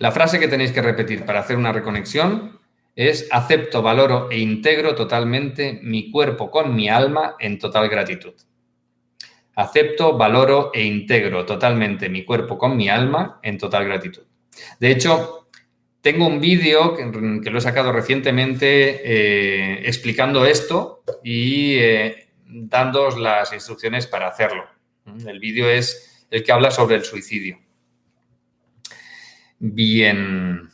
[0.00, 2.58] La frase que tenéis que repetir para hacer una reconexión
[2.96, 8.32] es acepto, valoro e integro totalmente mi cuerpo con mi alma en total gratitud.
[9.56, 14.22] Acepto, valoro e integro totalmente mi cuerpo con mi alma en total gratitud.
[14.78, 15.50] De hecho,
[16.00, 22.30] tengo un vídeo que, lo he sacado recientemente eh, explicando esto y eh,
[23.18, 24.64] las instrucciones para hacerlo.
[25.26, 27.58] El vídeo es el que habla sobre el suicidio.
[29.62, 30.70] Bien.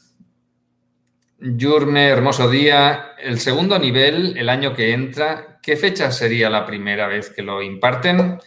[1.41, 3.17] Yurme, hermoso día.
[3.19, 7.63] El segundo nivel, el año que entra, ¿qué fecha sería la primera vez que lo
[7.63, 8.39] imparten?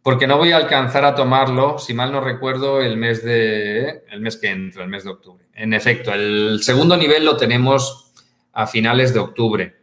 [0.00, 4.20] Porque no voy a alcanzar a tomarlo, si mal no recuerdo, el mes de el
[4.20, 5.44] mes que entra, el mes de octubre.
[5.54, 8.12] En efecto, el segundo nivel lo tenemos
[8.52, 9.74] a finales de octubre.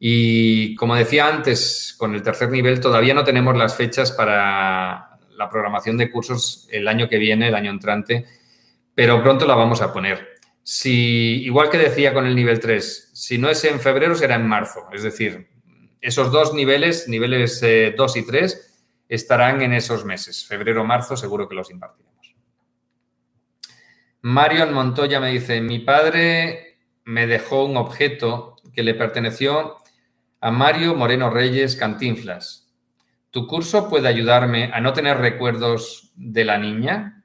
[0.00, 5.48] Y como decía antes, con el tercer nivel todavía no tenemos las fechas para la
[5.48, 8.26] programación de cursos el año que viene, el año entrante,
[9.00, 10.28] pero pronto la vamos a poner.
[10.62, 14.46] Si, igual que decía con el nivel 3, si no es en febrero, será en
[14.46, 14.88] marzo.
[14.92, 15.48] Es decir,
[16.02, 20.44] esos dos niveles, niveles 2 eh, y 3, estarán en esos meses.
[20.46, 22.36] Febrero, marzo, seguro que los impartiremos.
[24.20, 29.78] Marion Montoya me dice, mi padre me dejó un objeto que le perteneció
[30.42, 32.70] a Mario Moreno Reyes Cantinflas.
[33.30, 37.19] ¿Tu curso puede ayudarme a no tener recuerdos de la niña?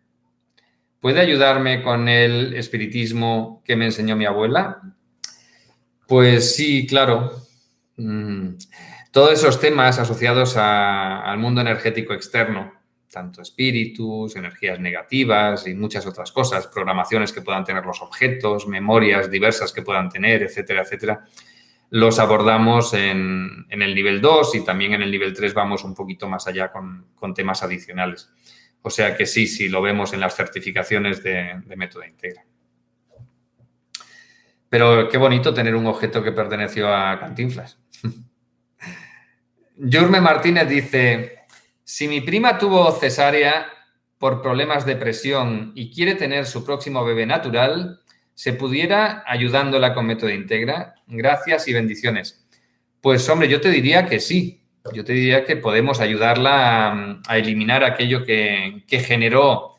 [1.06, 4.82] ¿Puede ayudarme con el espiritismo que me enseñó mi abuela?
[6.08, 7.32] Pues sí, claro.
[7.96, 8.56] Mm,
[9.12, 12.74] todos esos temas asociados al mundo energético externo,
[13.12, 19.30] tanto espíritus, energías negativas y muchas otras cosas, programaciones que puedan tener los objetos, memorias
[19.30, 21.24] diversas que puedan tener, etcétera, etcétera,
[21.92, 26.28] los abordamos en, el nivel 2 y también en el nivel 3 vamos un poquito
[26.28, 28.32] más allá con, con temas adicionales.
[28.88, 32.46] O sea que sí, sí, lo vemos en las certificaciones de, método Integra.
[34.70, 37.80] Pero qué bonito tener un objeto que perteneció a Cantinflas.
[39.92, 41.40] Jurme Martínez dice,
[41.84, 43.66] si mi prima tuvo cesárea
[44.20, 48.02] por problemas de presión y quiere tener su próximo bebé natural,
[48.36, 50.94] ¿se pudiera ayudándola con método Integra?
[51.08, 52.46] Gracias y bendiciones.
[53.02, 57.84] Pues hombre, yo te diría que sí, yo te diría que podemos ayudarla a, eliminar
[57.84, 59.76] aquello que, generó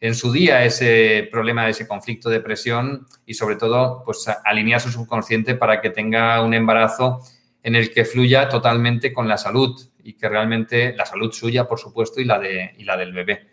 [0.00, 4.90] en su día ese problema, ese conflicto de presión y sobre todo pues alinear su
[4.90, 7.20] subconsciente para que tenga un embarazo
[7.62, 11.78] en el que fluya totalmente con la salud y que realmente la salud suya, por
[11.78, 13.46] supuesto, y la, de, y la del bebé.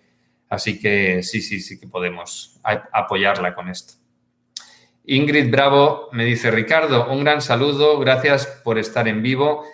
[0.49, 3.95] Así que sí, sí, sí que podemos apoyarla con esto.
[5.03, 9.65] Ingrid Bravo me dice, Ricardo, un gran saludo, gracias por estar en vivo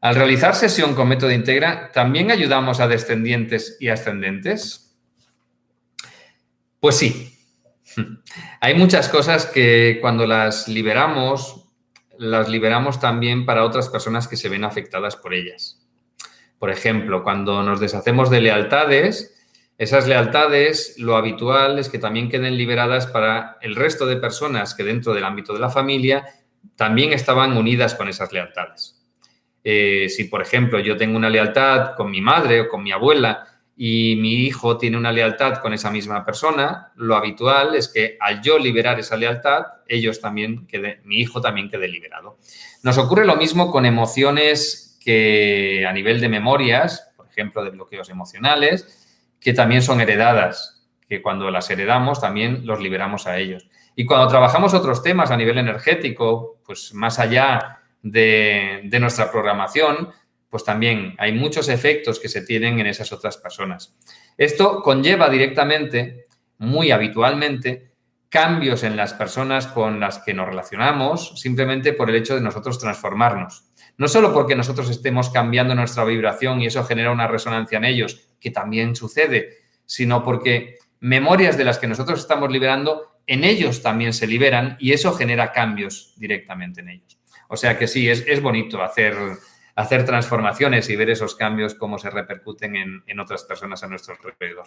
[0.00, 4.96] al realizar sesión con método integra, ¿también ayudamos a descendientes y ascendentes?
[6.78, 7.36] Pues sí.
[8.60, 11.64] Hay muchas cosas que cuando las liberamos,
[12.16, 15.84] las liberamos también para otras personas que se ven afectadas por ellas.
[16.58, 19.34] Por ejemplo, cuando nos deshacemos de lealtades,
[19.78, 24.82] esas lealtades, lo habitual es que también queden liberadas para el resto de personas que
[24.82, 26.24] dentro del ámbito de la familia
[26.74, 28.97] también estaban unidas con esas lealtades.
[29.64, 33.46] Eh, si, por ejemplo, yo tengo una lealtad con mi madre o con mi abuela
[33.76, 38.42] y mi hijo tiene una lealtad con esa misma persona, lo habitual es que al
[38.42, 42.38] yo liberar esa lealtad, ellos también quede, mi hijo también quede liberado.
[42.82, 48.10] Nos ocurre lo mismo con emociones que a nivel de memorias, por ejemplo, de bloqueos
[48.10, 53.68] emocionales, que también son heredadas, que cuando las heredamos también los liberamos a ellos.
[53.94, 60.10] Y cuando trabajamos otros temas a nivel energético, pues más allá de, nuestra programación,
[60.48, 63.94] pues también hay muchos efectos que se tienen en esas otras personas.
[64.36, 66.24] Esto conlleva directamente,
[66.58, 67.92] muy habitualmente,
[68.28, 72.78] cambios en las personas con las que nos relacionamos simplemente por el hecho de nosotros
[72.78, 73.64] transformarnos.
[73.96, 78.28] No solo porque nosotros estemos cambiando nuestra vibración y eso genera una resonancia en ellos,
[78.38, 84.12] que también sucede, sino porque memorias de las que nosotros estamos liberando, en ellos también
[84.12, 87.17] se liberan y eso genera cambios directamente en ellos.
[87.48, 89.16] O sea que sí, es, bonito hacer,
[89.74, 94.66] hacer transformaciones y ver esos cambios, cómo se repercuten en, otras personas a nuestro alrededor.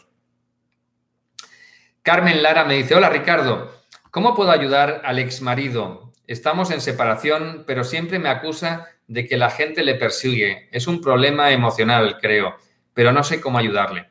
[2.02, 3.72] Carmen Lara me dice, hola Ricardo,
[4.10, 9.36] ¿cómo puedo ayudar al ex marido Estamos en separación, pero siempre me acusa de que
[9.36, 10.70] la gente le persigue.
[10.72, 12.56] Es un problema emocional, creo,
[12.94, 14.08] pero no sé cómo ayudarle.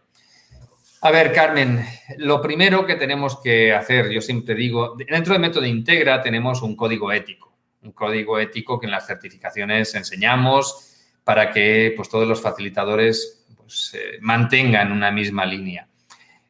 [1.01, 1.83] A ver, Carmen,
[2.19, 6.77] lo primero que tenemos que hacer, yo siempre digo, dentro del método Integra tenemos un
[6.77, 7.50] código ético,
[7.83, 10.91] un código ético que en las certificaciones enseñamos
[11.25, 15.89] para que pues, todos los facilitadores pues, eh, mantengan una misma línea.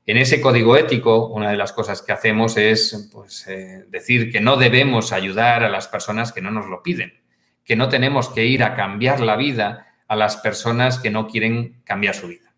[0.06, 4.40] En ese código ético, una de las cosas que hacemos es pues, eh, decir que
[4.40, 7.12] no debemos ayudar a las personas que no nos lo piden,
[7.64, 11.82] que no tenemos que ir a cambiar la vida a las personas que no quieren
[11.84, 12.52] cambiar su vida.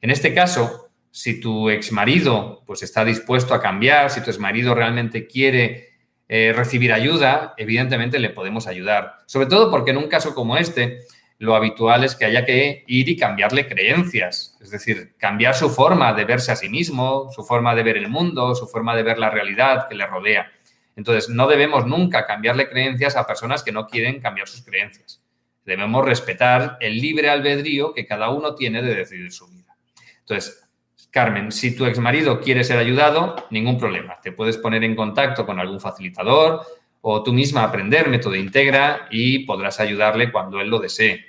[0.00, 5.26] En este caso, si tu exmarido pues, está dispuesto a cambiar, si tu exmarido realmente
[5.26, 5.87] quiere
[6.28, 9.18] eh, recibir ayuda, evidentemente le podemos ayudar.
[9.26, 11.00] Sobre todo porque en un caso como este,
[11.38, 16.12] lo habitual es que haya que ir y cambiarle creencias, es decir, cambiar su forma
[16.12, 19.18] de verse a sí mismo, su forma de ver el mundo, su forma de ver
[19.18, 20.50] la realidad que le rodea.
[20.96, 25.22] Entonces, no debemos nunca cambiarle creencias a personas que no quieren cambiar sus creencias.
[25.64, 29.76] Debemos respetar el libre albedrío que cada uno tiene de decidir su vida.
[30.20, 30.67] Entonces,
[31.10, 34.20] Carmen, si tu exmarido quiere ser ayudado, ningún problema.
[34.20, 36.62] Te puedes poner en contacto con algún facilitador
[37.00, 41.24] o tú misma aprender método integra y podrás ayudarle cuando él lo desee.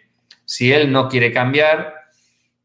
[0.46, 1.94] Si él no quiere cambiar,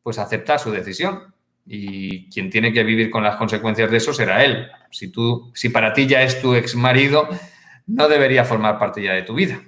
[0.03, 1.35] pues acepta su decisión
[1.67, 4.69] y quien tiene que vivir con las consecuencias de eso será él.
[4.91, 7.29] Si tú, si para ti ya es tu exmarido,
[7.87, 9.61] no debería formar parte ya de tu vida.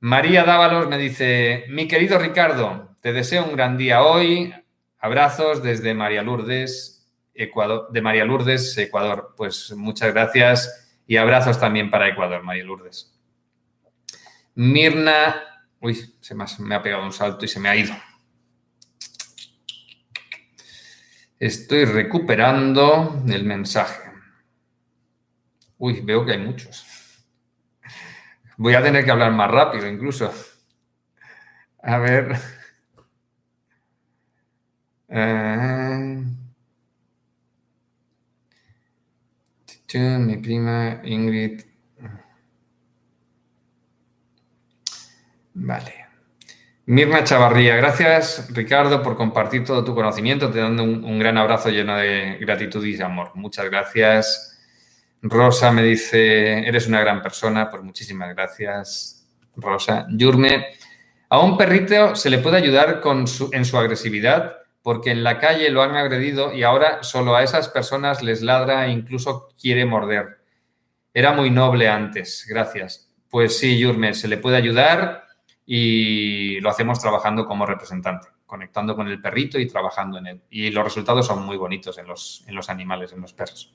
[0.00, 4.52] María Dávalos me dice, mi querido Ricardo, te deseo un gran día hoy.
[5.04, 9.34] Abrazos desde María Lourdes, Ecuador, de María Lourdes, Ecuador.
[9.36, 13.14] Pues muchas gracias y abrazos también para Ecuador, María Lourdes.
[14.54, 15.42] Mirna,
[15.82, 17.94] uy, se me, me ha pegado un salto y se me ha ido.
[21.38, 24.10] Estoy recuperando el mensaje.
[25.76, 26.86] Uy, veo que hay muchos.
[28.56, 30.32] Voy a tener que hablar más rápido incluso.
[31.82, 32.63] A ver.
[39.96, 41.62] Mi prima Ingrid.
[45.54, 46.04] Vale.
[46.86, 51.70] Mirna Chavarría, gracias Ricardo por compartir todo tu conocimiento, te dando un, un, gran abrazo
[51.70, 53.30] lleno de gratitud y amor.
[53.34, 54.50] Muchas gracias.
[55.22, 59.26] Rosa me dice, eres una gran persona, pues muchísimas gracias,
[59.56, 60.06] Rosa.
[60.10, 60.66] Yurme,
[61.30, 65.38] a un perrito se le puede ayudar con su, en su agresividad porque en la
[65.38, 69.86] calle lo han agredido y ahora solo a esas personas les ladra e incluso quiere
[69.86, 70.42] morder.
[71.14, 73.10] Era muy noble antes, gracias.
[73.30, 75.24] Pues sí, Yurme, se le puede ayudar
[75.64, 80.42] y lo hacemos trabajando como representante, conectando con el perrito y trabajando en él.
[80.50, 83.74] Y los resultados son muy bonitos en los, en los animales, en los perros.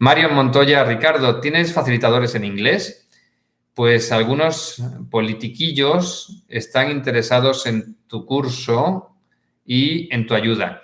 [0.00, 3.08] Mario Montoya, Ricardo, ¿tienes facilitadores en inglés?
[3.72, 9.15] Pues algunos politiquillos están interesados en tu curso
[9.66, 10.82] y en tu ayuda.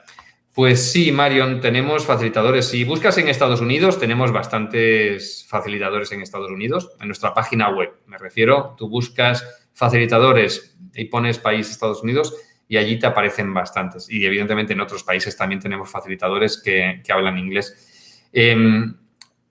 [0.54, 2.68] Pues sí, Marion, tenemos facilitadores.
[2.68, 7.90] Si buscas en Estados Unidos, tenemos bastantes facilitadores en Estados Unidos, en nuestra página web.
[8.06, 12.34] Me refiero, tú buscas facilitadores y pones país Estados Unidos
[12.68, 14.10] y allí te aparecen bastantes.
[14.10, 18.28] Y evidentemente en otros países también tenemos facilitadores que, hablan inglés.
[18.30, 18.54] Eh,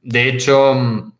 [0.03, 1.13] de hecho,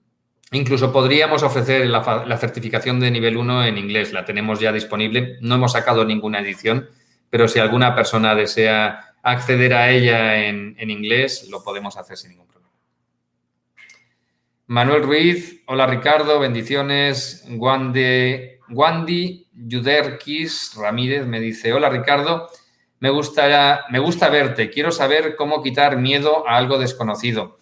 [0.52, 4.14] incluso podríamos ofrecer la, la certificación de nivel 1 en inglés.
[4.14, 5.38] La tenemos ya disponible.
[5.42, 6.88] No hemos sacado ninguna edición
[7.32, 12.48] pero si alguna persona desea acceder a ella en, inglés, lo podemos hacer sin ningún
[12.48, 12.76] problema.
[14.68, 17.46] Manuel Ruiz, hola Ricardo, bendiciones.
[17.50, 22.50] Wandi, Wandi Yuderkis Ramírez me dice, hola Ricardo,
[23.00, 27.58] me, gusta, me gusta verte, quiero saber cómo quitar miedo a algo desconocido.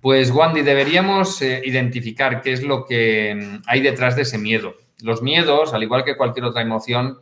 [0.00, 4.74] Pues Wandy, deberíamos eh, identificar qué es lo que mm, hay detrás de ese miedo.
[5.02, 7.20] Los miedos, al igual que cualquier otra emoción,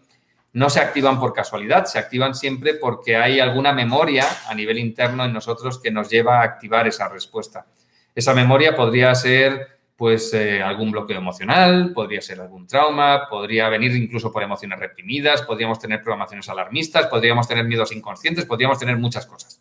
[0.52, 5.24] no se activan por casualidad, se activan siempre porque hay alguna memoria a nivel interno
[5.24, 7.66] en nosotros que nos lleva a activar esa respuesta.
[8.14, 13.96] Esa memoria podría ser pues eh, algún bloqueo emocional, podría ser algún trauma, podría venir
[13.96, 19.26] incluso por emociones reprimidas, podríamos tener programaciones alarmistas, podríamos tener miedos inconscientes, podríamos tener muchas
[19.26, 19.60] cosas.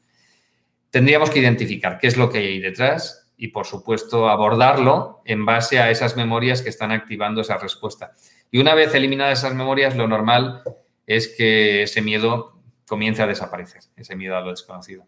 [0.92, 5.80] Tendríamos que identificar qué es lo que hay detrás y, por supuesto, abordarlo en base
[5.80, 8.14] a esas memorias que están activando esa respuesta.
[8.52, 10.62] Y una vez eliminadas esas memorias, lo normal
[11.08, 15.05] es que ese miedo comience a desaparecer, ese miedo a lo desconocido.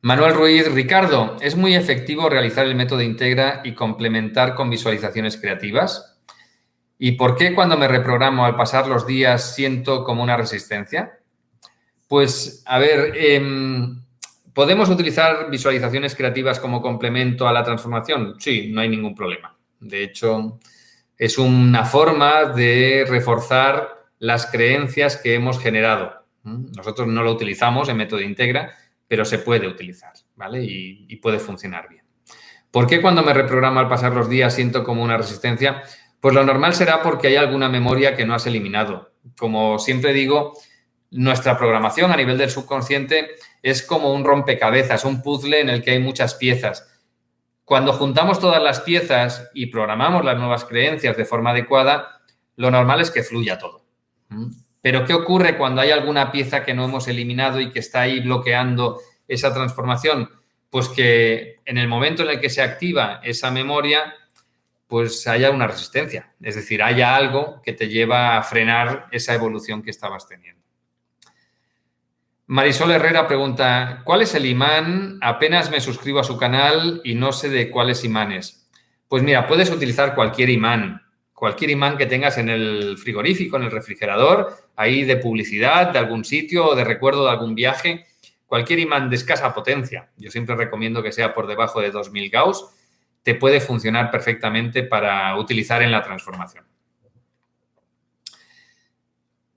[0.00, 6.18] Manuel Ruiz, Ricardo, ¿es muy efectivo realizar el método Integra y complementar con visualizaciones creativas?
[6.98, 11.20] ¿Y por qué cuando me reprogramo al pasar los días siento como una resistencia?
[12.08, 13.40] Pues, a ver, eh,
[14.52, 18.34] ¿Podemos utilizar visualizaciones creativas como complemento a la transformación?
[18.38, 19.56] Sí, no hay ningún problema.
[19.80, 20.58] De hecho,
[21.16, 26.24] es una forma de reforzar las creencias que hemos generado.
[26.44, 28.72] Nosotros no lo utilizamos en método integra,
[29.08, 30.62] pero se puede utilizar, ¿vale?
[30.62, 32.04] Y, y puede funcionar bien.
[32.70, 35.82] ¿Por qué cuando me reprogramo al pasar los días siento como una resistencia?
[36.20, 39.12] Pues lo normal será porque hay alguna memoria que no has eliminado.
[39.36, 40.52] Como siempre digo,
[41.10, 45.90] nuestra programación a nivel del subconsciente es como un rompecabezas, un puzzle en el que
[45.90, 46.88] hay muchas piezas.
[47.64, 52.20] Cuando juntamos todas las piezas y programamos las nuevas creencias de forma adecuada,
[52.54, 53.81] lo normal es que fluya todo.
[54.32, 54.50] ¿Mm?
[54.80, 58.20] Pero ¿qué ocurre cuando hay alguna pieza que no hemos eliminado y que está ahí
[58.20, 60.28] bloqueando esa transformación?
[60.70, 64.14] Pues que en el momento en el que se activa esa memoria,
[64.88, 66.32] pues haya una resistencia.
[66.42, 70.62] Es decir, haya algo que te lleva a frenar esa evolución que estabas teniendo.
[72.46, 75.18] Marisol Herrera pregunta, ¿cuál es el imán?
[75.22, 78.66] Apenas me suscribo a su canal y no sé de cuáles imanes.
[79.08, 81.00] Pues mira, puedes utilizar cualquier imán,
[81.42, 86.24] cualquier imán que tengas en el frigorífico, en el refrigerador, ahí de publicidad, de algún
[86.24, 88.06] sitio o de recuerdo de algún viaje,
[88.46, 92.64] cualquier imán de escasa potencia, yo siempre recomiendo que sea por debajo de 2000 Gauss,
[93.24, 96.64] te puede funcionar perfectamente para utilizar en la transformación.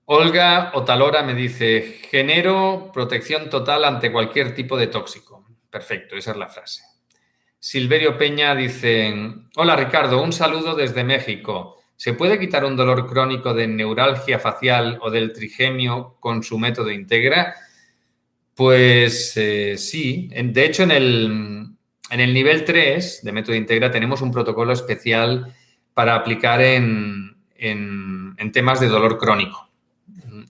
[0.06, 5.46] Olga Otalora me dice, genero protección total ante cualquier tipo de tóxico.
[5.70, 6.82] Perfecto, esa es la frase.
[7.60, 9.14] Silverio Peña dice,
[9.54, 11.75] hola Ricardo, un saludo desde México.
[11.96, 16.90] ¿Se puede quitar un dolor crónico de neuralgia facial o del trigemio con su método
[16.90, 17.54] Integra?
[18.54, 21.66] Pues eh, sí, de hecho en el,
[22.10, 25.54] en el nivel 3 de método Integra tenemos un protocolo especial
[25.94, 29.66] para aplicar en, en temas de dolor crónico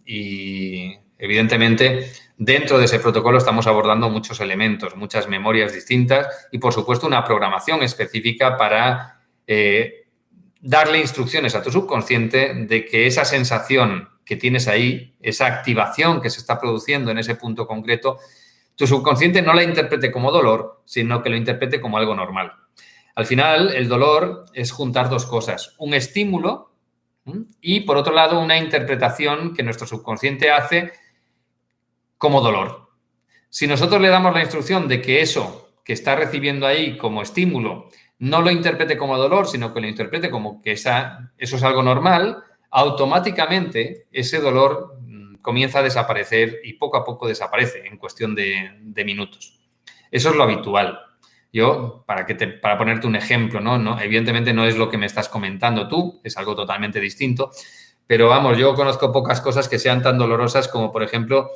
[0.04, 6.72] y evidentemente dentro de ese protocolo estamos abordando muchos elementos, muchas memorias distintas y por
[6.72, 10.05] supuesto una programación específica para eh,
[10.60, 16.30] darle instrucciones a tu subconsciente de que esa sensación que tienes ahí, esa activación que
[16.30, 18.18] se está produciendo en ese punto concreto,
[18.74, 22.52] tu subconsciente no la interprete como dolor, sino que lo interprete como algo normal.
[23.14, 26.72] Al final, el dolor es juntar dos cosas, un estímulo
[27.60, 30.92] y por otro lado, una interpretación que nuestro subconsciente hace
[32.18, 32.90] como dolor.
[33.48, 37.88] Si nosotros le damos la instrucción de que eso que está recibiendo ahí como estímulo
[38.18, 41.82] no lo interprete como dolor, sino que lo interprete como que esa, eso es algo
[41.82, 48.34] normal, automáticamente ese dolor mm, comienza a desaparecer y poco a poco desaparece en cuestión
[48.34, 49.58] de, minutos.
[50.10, 50.98] Eso es lo habitual.
[51.52, 53.78] Yo, para, que para ponerte un ejemplo, ¿no?
[53.78, 54.00] ¿no?
[54.00, 57.50] Evidentemente no es lo que me estás comentando tú, es algo totalmente distinto,
[58.06, 61.50] pero vamos, yo conozco pocas cosas que sean tan dolorosas como, por ejemplo,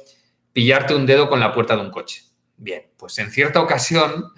[0.52, 2.22] pillarte un dedo con la puerta de un coche.
[2.56, 4.32] Bien, pues en cierta ocasión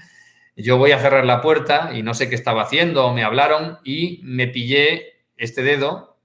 [0.56, 3.78] yo voy a cerrar la puerta y no sé qué estaba haciendo o me hablaron
[3.84, 6.16] y me pillé este dedo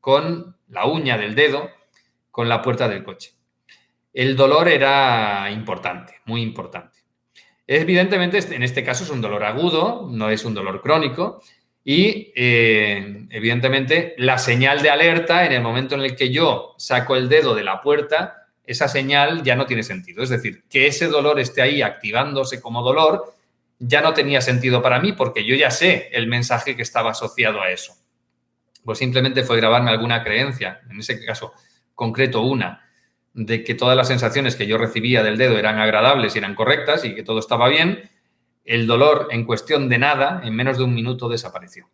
[0.00, 1.70] con la uña del dedo
[2.30, 3.32] con la puerta del coche.
[4.12, 6.98] El dolor era importante, muy importante.
[7.66, 11.42] Evidentemente, este, en este caso es un dolor agudo, no es un dolor crónico.
[11.84, 17.16] Y eh, evidentemente la señal de alerta en el momento en el que yo saco
[17.16, 20.22] el dedo de la puerta, esa señal ya no tiene sentido.
[20.22, 23.34] Es decir, que ese dolor esté ahí activándose como dolor
[23.84, 27.60] ya no tenía sentido para mí porque yo ya sé el mensaje que estaba asociado
[27.60, 27.94] a eso.
[28.84, 31.52] Pues simplemente fue grabarme alguna creencia, en ese caso
[31.94, 32.88] concreto una,
[33.34, 37.04] de que todas las sensaciones que yo recibía del dedo eran agradables y eran correctas
[37.04, 38.08] y que todo estaba bien,
[38.64, 41.88] el dolor en cuestión de nada, en menos de un minuto, desapareció.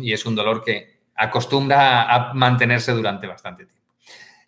[0.00, 3.86] Y es un dolor que acostumbra a mantenerse durante bastante tiempo.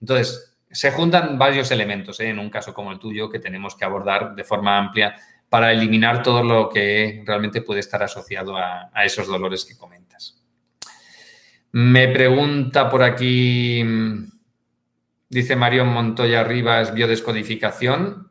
[0.01, 2.31] Entonces, se juntan varios elementos ¿eh?
[2.31, 5.15] en un caso como el tuyo que tenemos que abordar de forma amplia
[5.55, 10.43] para eliminar todo lo que realmente puede estar asociado a, esos dolores que comentas.
[11.71, 13.81] Me pregunta por aquí
[15.29, 18.31] Dice Marión Montoya Rivas, biodescodificación.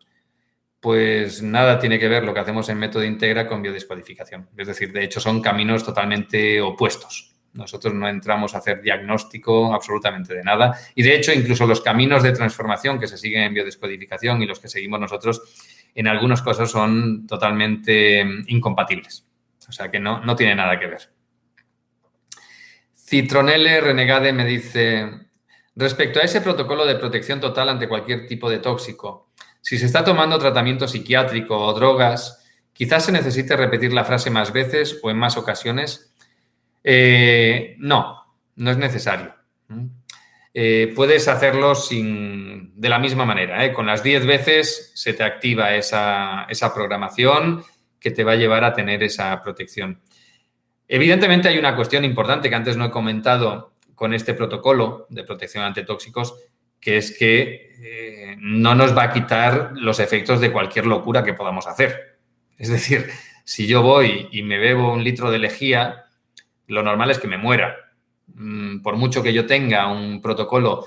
[0.82, 4.50] Pues nada tiene que ver lo que hacemos en método integra con biodescodificación.
[4.58, 7.34] Es decir, de hecho son caminos totalmente opuestos.
[7.54, 10.78] Nosotros no entramos a hacer diagnóstico absolutamente de nada.
[10.94, 14.60] Y de hecho, incluso los caminos de transformación que se siguen en biodescodificación y los
[14.60, 15.42] que seguimos nosotros,
[15.96, 19.26] en algunos casos son totalmente incompatibles.
[19.68, 21.10] O sea que no, no tiene nada que ver.
[22.96, 25.24] Citronelle Renegade me dice,
[25.76, 29.30] Respecto a ese protocolo de protección total ante cualquier tipo de tóxico,
[29.60, 34.54] si se está tomando tratamiento psiquiátrico o drogas, quizás se necesite repetir la frase más
[34.54, 36.14] veces o en más ocasiones.
[36.84, 39.34] Eh, no, no es necesario.
[40.54, 43.66] Eh, puedes hacerlo sin, de la misma manera.
[43.66, 43.74] ¿eh?
[43.74, 47.64] Con las 10 veces se te activa esa, esa programación
[48.00, 50.02] que te va a llevar a tener esa protección.
[50.88, 55.64] Evidentemente hay una cuestión importante que antes no he comentado con este protocolo de protección
[55.64, 56.36] ante tóxicos,
[56.80, 61.34] que es que eh, no nos va a quitar los efectos de cualquier locura que
[61.34, 62.18] podamos hacer.
[62.58, 63.10] Es decir,
[63.44, 66.06] si yo voy y me bebo un litro de lejía,
[66.68, 67.76] lo normal es que me muera.
[68.28, 70.86] Mm, por mucho que yo tenga un protocolo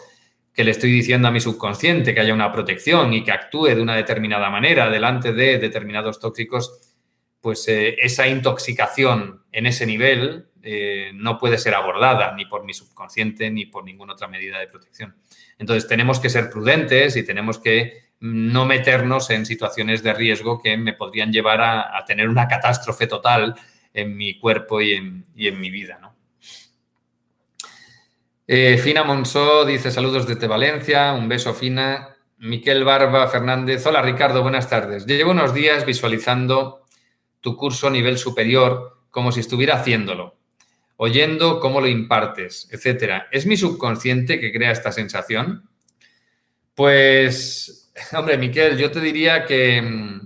[0.53, 3.83] que le estoy diciendo a mi subconsciente que haya una protección y que actúe de
[3.83, 6.95] una determinada manera delante de determinados tóxicos,
[7.41, 12.75] pues eh, esa intoxicación en ese nivel eh, no puede ser abordada ni por mi
[12.75, 15.15] subconsciente ni por ninguna otra medida de protección.
[15.59, 20.77] Entonces tenemos que ser prudentes y tenemos que no meternos en situaciones de riesgo que
[20.77, 23.55] me podrían llevar a, tener una catástrofe total
[23.93, 26.01] en mi cuerpo y en, mi vida.
[28.47, 32.17] Eh, Fina Monsó dice saludos desde Valencia, un beso Fina.
[32.39, 35.07] Miquel Barba Fernández, hola Ricardo, buenas tardes.
[35.07, 36.85] Llevo unos días visualizando
[37.41, 40.37] tu curso a nivel superior como si estuviera haciéndolo
[40.97, 43.29] oyendo cómo lo impartes, etcétera.
[43.31, 45.69] ¿Es mi subconsciente que crea esta sensación?
[46.75, 50.21] Pues, hombre, Miquel, yo te diría que,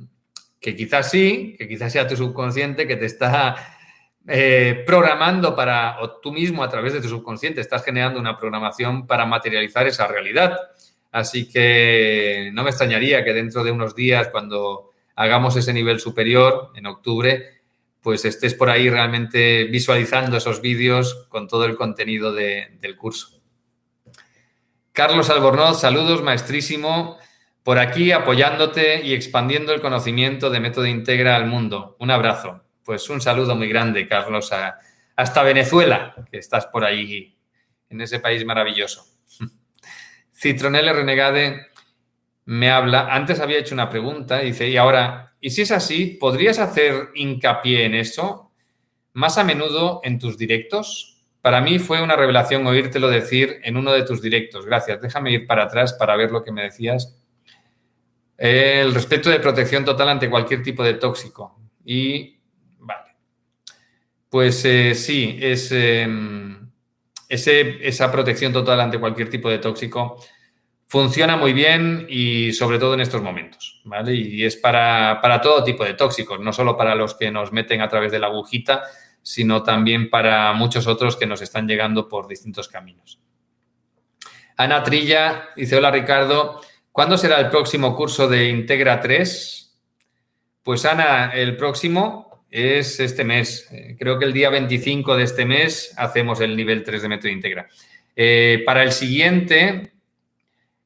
[0.60, 3.56] que quizás sí, que quizás sea tu subconsciente que te está
[4.26, 9.06] eh, programando para, o tú mismo a través de tu subconsciente estás generando una programación
[9.06, 10.58] para materializar esa realidad.
[11.10, 16.70] Así que no me extrañaría que dentro de unos días, cuando hagamos ese nivel superior,
[16.74, 17.60] en octubre,
[18.00, 23.40] pues estés por ahí realmente visualizando esos vídeos con todo el contenido del curso.
[24.92, 27.18] Carlos Albornoz, saludos, maestrísimo,
[27.62, 31.96] por aquí apoyándote y expandiendo el conocimiento de Método Integra al mundo.
[31.98, 32.62] Un abrazo.
[32.84, 34.50] Pues un saludo muy grande, Carlos,
[35.16, 37.36] hasta Venezuela, que estás por ahí,
[37.88, 39.04] en ese país maravilloso.
[40.32, 41.66] Citronelle Renegade
[42.46, 46.58] me habla, antes había hecho una pregunta, dice, y ahora y si es así, ¿podrías
[46.58, 48.52] hacer hincapié en eso
[49.14, 51.18] más a menudo en tus directos?
[51.40, 54.66] Para mí fue una revelación oírtelo decir en uno de tus directos.
[54.66, 55.00] Gracias.
[55.00, 57.16] Déjame ir para atrás para ver lo que me decías.
[58.36, 61.58] El respeto de protección total ante cualquier tipo de tóxico.
[61.84, 62.38] Y.
[64.30, 66.70] Pues eh, sí, em,
[67.28, 70.22] esa protección total ante cualquier tipo de tóxico
[70.86, 74.14] funciona muy bien y sobre todo en estos momentos, ¿vale?
[74.14, 77.88] Y es para, todo tipo de tóxicos, no solo para los que nos meten a
[77.88, 78.84] través de la agujita,
[79.20, 83.20] sino también para muchos otros que nos están llegando por distintos caminos.
[84.56, 86.60] Ana Trilla dice, hola Ricardo,
[86.92, 89.78] ¿cuándo será el próximo curso de Integra 3?
[90.62, 93.68] Pues Ana, el próximo es este mes.
[93.72, 97.28] Eh, creo que el día 25 de este mes hacemos el nivel 3 de método
[97.30, 97.68] Integra.
[98.16, 99.92] Eh, para el siguiente,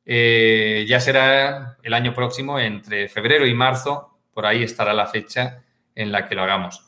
[0.05, 5.63] eh, ya será el año próximo, entre febrero y marzo, por ahí estará la fecha
[5.95, 6.85] en la que lo hagamos.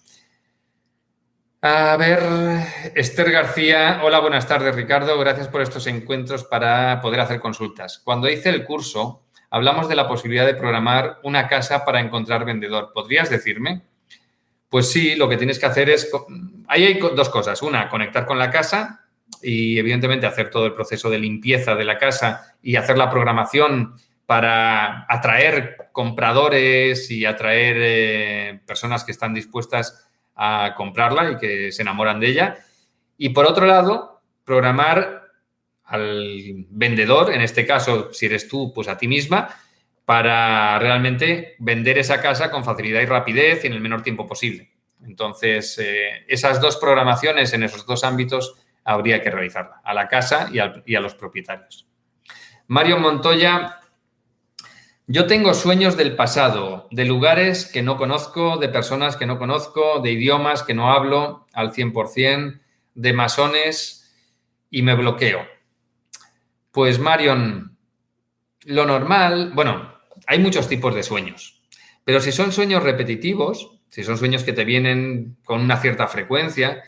[1.62, 2.20] A ver,
[2.94, 8.00] Esther García, hola, buenas tardes Ricardo, gracias por estos encuentros para poder hacer consultas.
[8.04, 12.92] Cuando hice el curso, hablamos de la posibilidad de programar una casa para encontrar vendedor.
[12.92, 13.82] ¿Podrías decirme?
[14.68, 16.10] Pues sí, lo que tienes que hacer es,
[16.68, 17.62] ahí hay dos cosas.
[17.62, 19.06] Una, conectar con la casa
[19.42, 23.94] y evidentemente hacer todo el proceso de limpieza de la casa y hacer la programación
[24.26, 31.82] para atraer compradores y atraer eh, personas que están dispuestas a comprarla y que se
[31.82, 32.58] enamoran de ella.
[33.16, 35.22] Y por otro lado, programar
[35.84, 39.48] al vendedor, en este caso, si eres tú, pues a ti misma,
[40.07, 44.70] para realmente vender esa casa con facilidad y rapidez y en el menor tiempo posible.
[45.04, 48.54] Entonces, eh, esas dos programaciones en esos dos ámbitos
[48.84, 51.88] habría que realizarla, a la casa y, a los propietarios.
[52.68, 53.80] Mario Montoya,
[55.09, 59.98] yo tengo sueños del pasado, de lugares que no conozco, de personas que no conozco,
[59.98, 62.61] de idiomas que no hablo al 100%,
[62.94, 64.14] de masones
[64.70, 65.44] y me bloqueo.
[66.70, 67.76] Pues Marion,
[68.66, 69.95] lo normal, bueno,
[70.26, 71.60] hay muchos tipos de sueños,
[72.04, 76.82] pero si son sueños repetitivos, si son sueños que te vienen con una cierta frecuencia,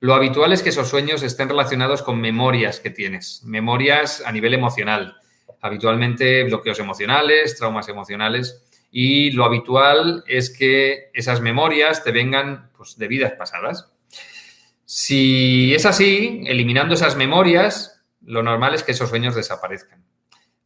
[0.00, 4.54] lo habitual es que esos sueños estén relacionados con memorias que tienes, memorias a nivel
[4.54, 5.16] emocional,
[5.60, 12.98] habitualmente bloqueos emocionales, traumas emocionales, y lo habitual es que esas memorias te vengan pues,
[12.98, 13.90] de vidas pasadas.
[14.84, 20.04] Si es así, eliminando esas memorias, lo normal es que esos sueños desaparezcan.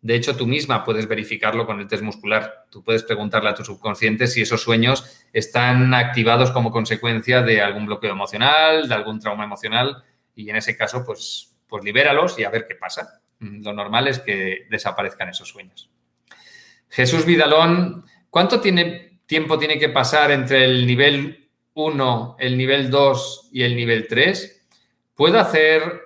[0.03, 2.67] De hecho, tú misma puedes verificarlo con el test muscular.
[2.71, 7.87] Tú puedes preguntarle a tu subconsciente si esos sueños están activados como consecuencia de algún
[7.87, 12.51] bloqueo emocional, de algún trauma emocional, y en ese caso, pues, pues libéralos y a
[12.51, 13.21] ver qué pasa.
[13.41, 15.91] Lo normal es que desaparezcan esos sueños.
[16.89, 23.51] Jesús Vidalón, ¿cuánto tiene, tiempo tiene que pasar entre el nivel 1, el nivel 2
[23.53, 24.69] y el nivel 3?
[25.15, 26.01] ¿Puedo, hacer,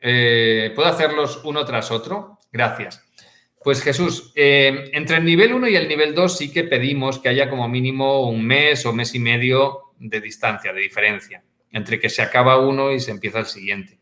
[0.00, 2.38] eh, ¿Puedo hacerlos uno tras otro?
[2.52, 3.09] Gracias.
[3.62, 7.28] Pues Jesús, eh, entre el nivel 1 y el nivel 2 sí que pedimos que
[7.28, 12.08] haya como mínimo un mes o mes y medio de distancia, de diferencia, entre que
[12.08, 13.98] se acaba uno y se empieza el siguiente.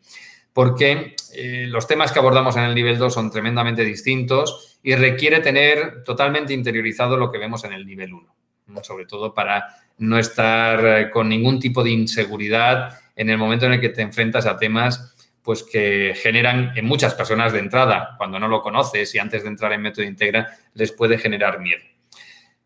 [0.53, 5.41] Porque eh, los temas que abordamos en el nivel 2 son tremendamente distintos y requiere
[5.41, 9.67] tener totalmente interiorizado lo que vemos en el nivel 1, sobre todo para
[9.99, 14.03] no estar eh, con ningún tipo de inseguridad en el momento en el que te
[14.03, 15.17] enfrentas a temas
[15.49, 19.49] pues que generan en muchas personas de entrada, cuando no lo conoces y antes de
[19.49, 21.83] entrar en Método Integra, les puede generar miedo.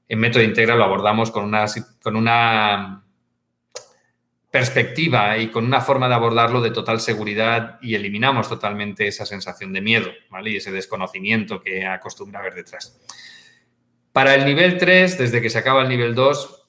[0.08, 1.66] En Método Integra lo abordamos con una,
[2.02, 3.04] con una
[4.50, 9.72] perspectiva y con una forma de abordarlo de total seguridad y eliminamos totalmente esa sensación
[9.72, 10.10] de miedo
[10.44, 13.00] y ese desconocimiento que acostumbra haber detrás.
[14.12, 16.61] Para el nivel 3, desde que se acaba el nivel 2,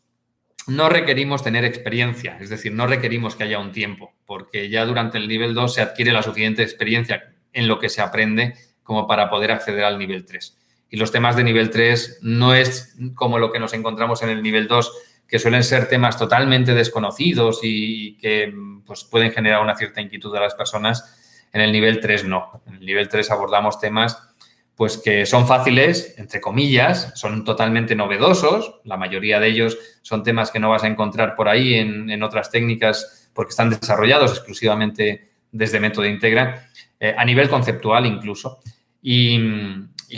[0.68, 5.18] no requerimos tener experiencia, es decir, no requerimos que haya un tiempo, porque ya durante
[5.18, 9.30] el nivel 2 se adquiere la suficiente experiencia en lo que se aprende como para
[9.30, 10.57] poder acceder al nivel 3.
[10.89, 14.43] Y los temas de nivel 3 no es como lo que nos encontramos en el
[14.43, 14.91] nivel 2,
[15.28, 18.53] que suelen ser temas totalmente desconocidos y que
[18.86, 21.47] pues, pueden generar una cierta inquietud a las personas.
[21.51, 22.61] En el nivel 3 no.
[22.68, 24.33] En el nivel 3 abordamos temas
[24.76, 30.49] pues que son fáciles, entre comillas, son totalmente novedosos, la mayoría de ellos son temas
[30.49, 35.80] que no vas a encontrar por ahí en, otras técnicas porque están desarrollados exclusivamente desde
[35.80, 36.69] Método Integra,
[36.99, 38.59] eh, a nivel conceptual incluso,
[39.01, 39.38] y,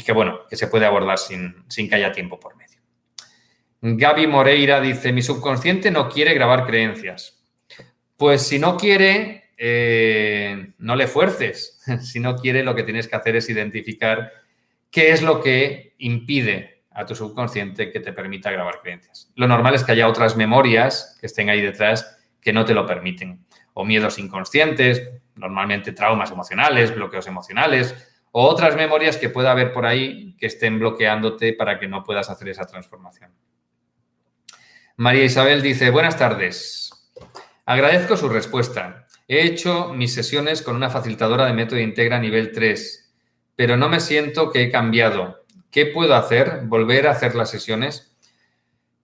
[0.05, 2.79] que bueno, que se puede abordar sin, sin que haya tiempo por medio.
[3.81, 7.43] Gaby Moreira dice, mi subconsciente no quiere grabar creencias.
[8.17, 11.79] Pues si no quiere, eh, no le fuerces.
[12.01, 14.31] si no quiere, lo que tienes que hacer es identificar
[14.91, 19.31] qué es lo que impide a tu subconsciente que te permita grabar creencias.
[19.36, 22.86] Lo normal es que haya otras memorias que estén ahí detrás que no te lo
[22.86, 23.45] permiten.
[23.73, 27.93] O miedos inconscientes, normalmente traumas emocionales, bloqueos emocionales,
[28.31, 32.29] o otras memorias que pueda haber por ahí que estén bloqueándote para que no puedas
[32.29, 33.33] hacer esa transformación.
[34.95, 36.91] María Isabel dice, buenas tardes.
[37.65, 39.05] Agradezco su respuesta.
[39.27, 43.04] He hecho mis sesiones con una facilitadora de método Integra nivel 3
[43.55, 45.45] pero no me siento que he cambiado.
[45.71, 46.61] ¿Qué puedo hacer?
[46.63, 48.15] ¿Volver a hacer las sesiones?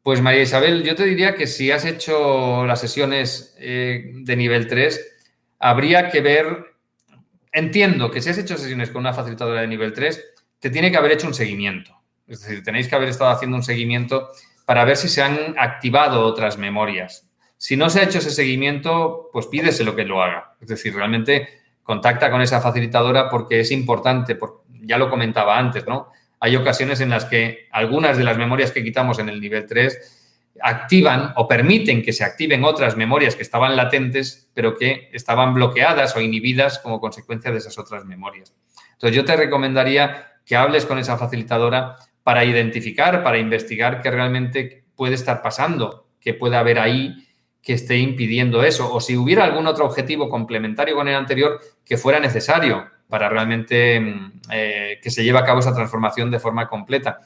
[0.03, 4.67] Pues María Isabel, yo te diría que si has hecho las sesiones eh, de nivel
[4.67, 4.99] 3,
[5.59, 6.73] habría que ver,
[7.51, 10.23] entiendo que si has hecho sesiones con una facilitadora de nivel 3,
[10.59, 11.95] te tiene que haber hecho un seguimiento.
[12.27, 14.29] Es decir, tenéis que haber estado haciendo un seguimiento
[14.65, 17.29] para ver si se han activado otras memorias.
[17.57, 20.55] Si no se ha hecho ese seguimiento, pues pídeselo que lo haga.
[20.61, 24.38] Es decir, realmente contacta con esa facilitadora porque es importante,
[24.82, 26.09] ya lo comentaba antes, ¿no?
[26.39, 30.21] Hay ocasiones en las que algunas de las memorias que quitamos en el nivel 3
[30.61, 36.15] activan o permiten que se activen otras memorias que estaban latentes, pero que estaban bloqueadas
[36.15, 38.53] o inhibidas como consecuencia de esas otras memorias.
[38.93, 44.84] Entonces, yo te recomendaría que hables con esa facilitadora para identificar, para investigar qué realmente
[44.95, 47.27] puede estar pasando, qué puede haber ahí
[47.62, 51.97] que esté impidiendo eso, o si hubiera algún otro objetivo complementario con el anterior que
[51.97, 56.68] fuera necesario para realmente mm, eh, que se lleve a cabo esa transformación de forma
[56.68, 57.20] completa.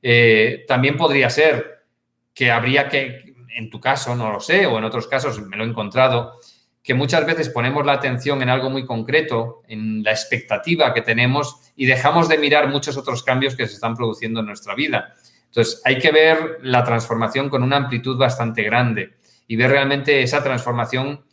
[0.00, 1.84] Eh, también podría ser
[2.32, 5.64] que habría que, en tu caso, no lo sé, o en otros casos me lo
[5.64, 6.40] he encontrado,
[6.82, 11.72] que muchas veces ponemos la atención en algo muy concreto, en la expectativa que tenemos
[11.76, 15.14] y dejamos de mirar muchos otros cambios que se están produciendo en nuestra vida.
[15.46, 19.14] Entonces, hay que ver la transformación con una amplitud bastante grande
[19.46, 21.24] y ver realmente esa transformación,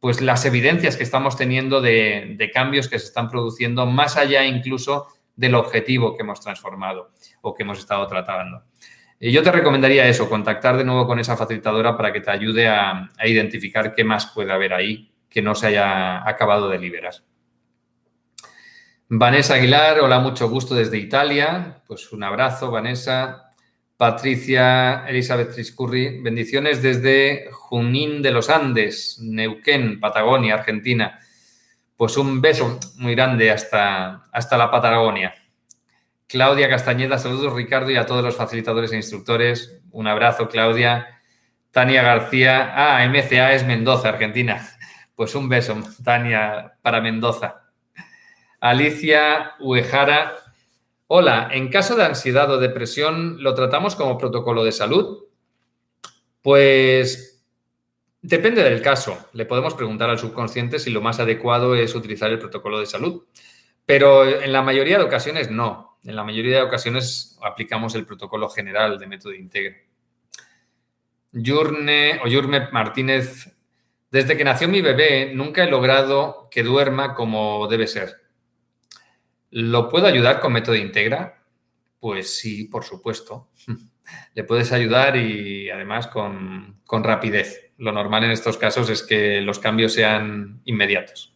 [0.00, 5.06] pues las evidencias que estamos teniendo de, cambios que se están produciendo más allá incluso
[5.34, 7.10] del objetivo que hemos transformado
[7.42, 8.62] o que hemos estado tratando.
[9.18, 12.68] Y yo te recomendaría eso, contactar de nuevo con esa facilitadora para que te ayude
[12.68, 17.14] a, a identificar qué más puede haber ahí que no se haya acabado de liberar.
[19.08, 21.82] Vanessa Aguilar, hola, mucho gusto desde Italia.
[21.86, 23.45] Pues un abrazo, Vanessa.
[23.96, 31.18] Patricia Elizabeth Triscurri, bendiciones desde Junín de los Andes, Neuquén, Patagonia, Argentina.
[31.96, 35.34] Pues un beso muy grande hasta, hasta la Patagonia.
[36.28, 39.80] Claudia Castañeda, saludos Ricardo y a todos los facilitadores e instructores.
[39.92, 41.22] Un abrazo, Claudia.
[41.70, 44.66] Tania García, ah, MCA es Mendoza, Argentina.
[45.14, 45.74] Pues un beso,
[46.04, 47.62] Tania, para Mendoza.
[48.60, 50.36] Alicia Uejara,
[51.08, 55.24] Hola, en caso de ansiedad o depresión, ¿lo tratamos como protocolo de salud?
[56.42, 57.44] Pues
[58.22, 59.28] depende del caso.
[59.32, 63.24] Le podemos preguntar al subconsciente si lo más adecuado es utilizar el protocolo de salud.
[63.84, 65.98] Pero en la mayoría de ocasiones no.
[66.02, 69.76] En la mayoría de ocasiones aplicamos el protocolo general de método Integra.
[71.30, 73.56] Yurne o Yurme Martínez,
[74.10, 78.25] desde que nació mi bebé nunca he logrado que duerma como debe ser.
[79.58, 81.42] ¿Lo puedo ayudar con método Integra?
[81.98, 83.48] Pues sí, por supuesto.
[84.34, 87.72] Le puedes ayudar y además con, con rapidez.
[87.78, 91.34] Lo normal en estos casos es que los cambios sean inmediatos.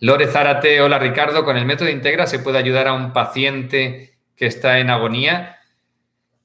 [0.00, 4.46] Lore Zárate, hola Ricardo, con el método Integra se puede ayudar a un paciente que
[4.46, 5.58] está en agonía.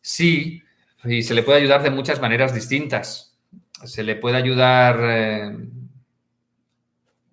[0.02, 0.62] Sí,
[1.04, 3.40] y se le puede ayudar de muchas maneras distintas.
[3.86, 5.58] Se le puede ayudar eh,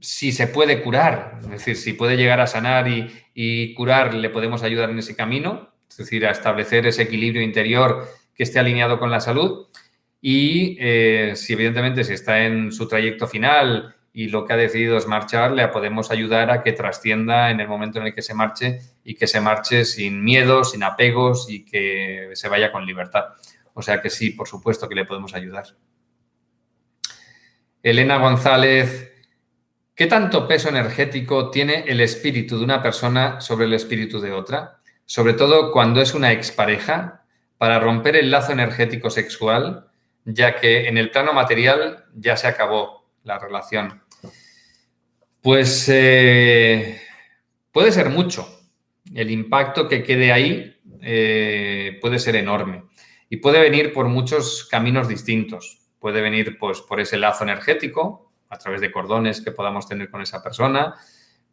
[0.00, 4.62] si se puede curar, es decir, si puede llegar a sanar y, curar, le podemos
[4.62, 9.10] ayudar en ese camino, es decir, a establecer ese equilibrio interior que esté alineado con
[9.10, 9.68] la salud.
[10.20, 14.96] Y eh, si evidentemente si está en su trayecto final y lo que ha decidido
[14.96, 18.34] es marchar, le podemos ayudar a que trascienda en el momento en el que se
[18.34, 23.24] marche y que se marche sin miedo, sin apegos y que se vaya con libertad.
[23.74, 25.66] O sea que sí, por supuesto que le podemos ayudar.
[27.82, 29.15] Elena González,
[29.96, 34.80] ¿qué tanto peso energético tiene el espíritu de una persona sobre el espíritu de otra?
[35.04, 37.26] Sobre todo cuando es una expareja,
[37.58, 39.88] para romper el lazo energético sexual,
[40.24, 44.02] ya que en el plano material ya se acabó la relación.
[45.40, 47.00] Pues eh,
[47.72, 48.48] puede ser mucho.
[49.14, 52.84] El impacto que quede ahí eh, puede ser enorme.
[53.28, 55.78] Y puede venir por muchos caminos distintos.
[55.98, 60.22] Puede venir pues, por ese lazo energético, a través de cordones que podamos tener con
[60.22, 60.94] esa persona.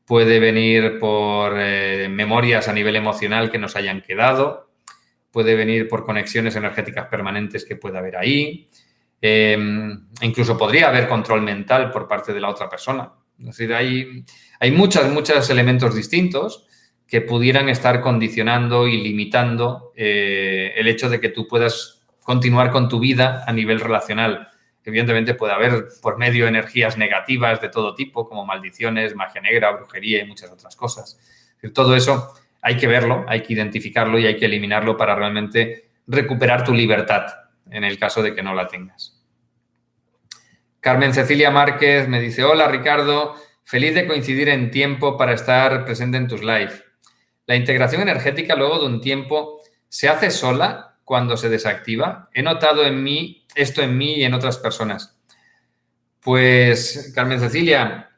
[0.05, 4.69] Puede venir por eh, memorias a nivel emocional que nos hayan quedado.
[5.31, 8.67] Puede venir por conexiones energéticas permanentes que pueda haber ahí.
[9.21, 13.11] Em, incluso podría haber control mental por parte de la otra persona.
[13.39, 14.23] Es decir, hay,
[14.59, 16.67] hay muchos, muchos elementos distintos
[17.07, 22.89] que pudieran estar condicionando y limitando eh, el hecho de que tú puedas continuar con
[22.89, 24.49] tu vida a nivel relacional.
[24.85, 30.21] Evidentemente puede haber por medio energías negativas de todo tipo, como maldiciones, magia negra, brujería
[30.21, 31.17] y muchas otras cosas.
[31.73, 36.63] Todo eso hay que verlo, hay que identificarlo y hay que eliminarlo para realmente recuperar
[36.63, 37.25] tu libertad
[37.69, 39.21] en el caso de que no la tengas.
[40.79, 46.17] Carmen Cecilia Márquez me dice, hola Ricardo, feliz de coincidir en tiempo para estar presente
[46.17, 46.73] en tus live.
[47.45, 52.29] La integración energética luego de un tiempo se hace sola cuando se desactiva.
[52.33, 55.17] He notado en mí esto en mí y en otras personas.
[56.19, 58.09] Pues, Carmen Cecilia,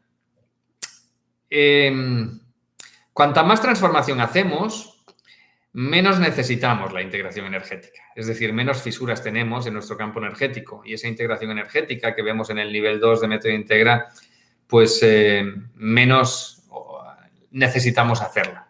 [1.50, 2.40] em,
[3.14, 5.04] cuanta más transformación hacemos,
[5.74, 8.02] menos necesitamos la integración energética.
[8.16, 10.84] Es decir, menos fisuras tenemos en nuestro campo energético.
[10.86, 14.08] Y esa integración energética que vemos en el nivel 2 de Método Integra,
[14.68, 15.44] pues eh,
[15.76, 16.64] menos
[17.52, 18.68] necesitamos hacerla.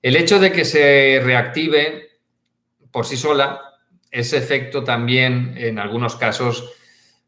[0.00, 2.10] El hecho de que se reactive
[2.90, 3.73] por sí sola
[4.14, 6.72] es efecto también, en algunos casos,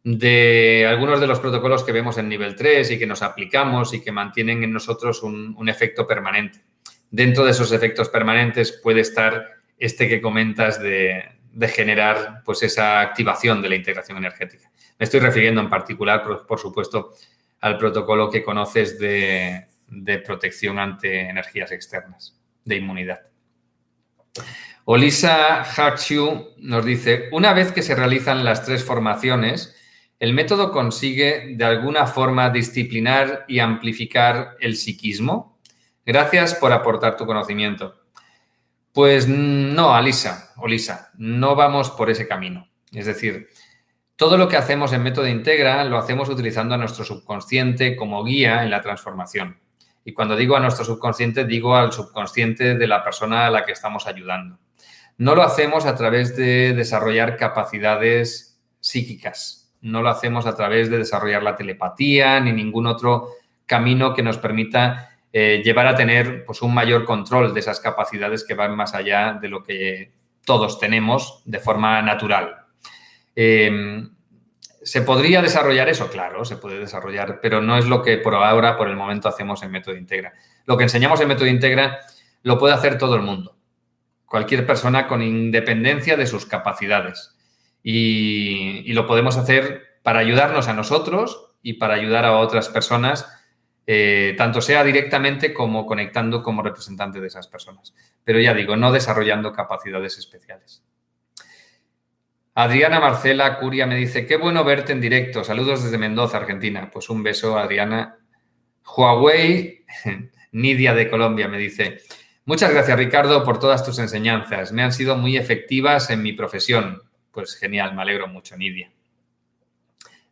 [0.04, 4.00] de algunos de los protocolos que vemos en nivel 3 y que nos aplicamos y
[4.00, 6.60] que mantienen en nosotros un, efecto permanente.
[7.10, 11.24] Dentro de esos efectos permanentes puede estar este que comentas de,
[11.74, 14.70] generar pues, esa activación de la integración energética.
[14.96, 17.14] Me estoy refiriendo en particular, por, supuesto,
[17.62, 23.22] al protocolo que conoces de protección ante energías externas de inmunidad.
[24.88, 29.74] Olisa Hachu nos dice, una vez que se realizan las tres formaciones,
[30.20, 35.58] ¿el método consigue de alguna forma disciplinar y amplificar el psiquismo?
[36.04, 37.96] Gracias por aportar tu conocimiento.
[38.92, 42.68] Pues no, Alisa, Olisa, no vamos por ese camino.
[42.92, 43.48] Es decir,
[44.14, 48.62] todo lo que hacemos en método integra lo hacemos utilizando a nuestro subconsciente como guía
[48.62, 49.58] en la transformación.
[50.04, 53.72] Y cuando digo a nuestro subconsciente, digo al subconsciente de la persona a la que
[53.72, 54.60] estamos ayudando.
[55.18, 60.98] No lo hacemos a través de desarrollar capacidades psíquicas, no lo hacemos a través de
[60.98, 63.30] desarrollar la telepatía ni ningún otro
[63.66, 68.44] camino que nos permita eh, llevar a tener pues, un mayor control de esas capacidades
[68.44, 70.12] que van más allá de lo que
[70.44, 72.56] todos tenemos de forma natural.
[73.34, 74.08] Eh,
[74.86, 76.08] ¿Se podría desarrollar eso?
[76.08, 79.60] Claro, se puede desarrollar, pero no es lo que por ahora, por el momento, hacemos
[79.64, 80.32] en Método Integra.
[80.64, 81.98] Lo que enseñamos en Método Integra
[82.44, 83.55] lo puede hacer todo el mundo,
[84.26, 87.34] cualquier persona con independencia de sus capacidades.
[87.82, 93.28] Y, lo podemos hacer para ayudarnos a nosotros y para ayudar a otras personas,
[93.86, 97.94] eh, tanto sea directamente como conectando como representante de esas personas.
[98.24, 100.82] Pero ya digo, no desarrollando capacidades especiales.
[102.54, 105.44] Adriana Marcela Curia me dice, qué bueno verte en directo.
[105.44, 106.90] Saludos desde Mendoza, Argentina.
[106.90, 108.18] Pues un beso, Adriana.
[108.96, 109.84] Huawei,
[110.52, 111.98] Nidia de Colombia me dice,
[112.46, 114.72] muchas gracias Ricardo por todas tus enseñanzas.
[114.72, 117.02] Me han sido muy efectivas en mi profesión.
[117.30, 118.90] Pues genial, me alegro mucho, Nidia.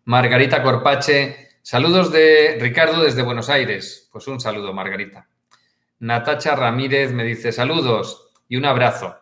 [0.07, 4.09] Margarita Corpache, saludos de Ricardo desde Buenos Aires.
[4.11, 5.29] Pues un saludo, Margarita.
[5.99, 9.17] Natacha Ramírez me dice saludos y un abrazo.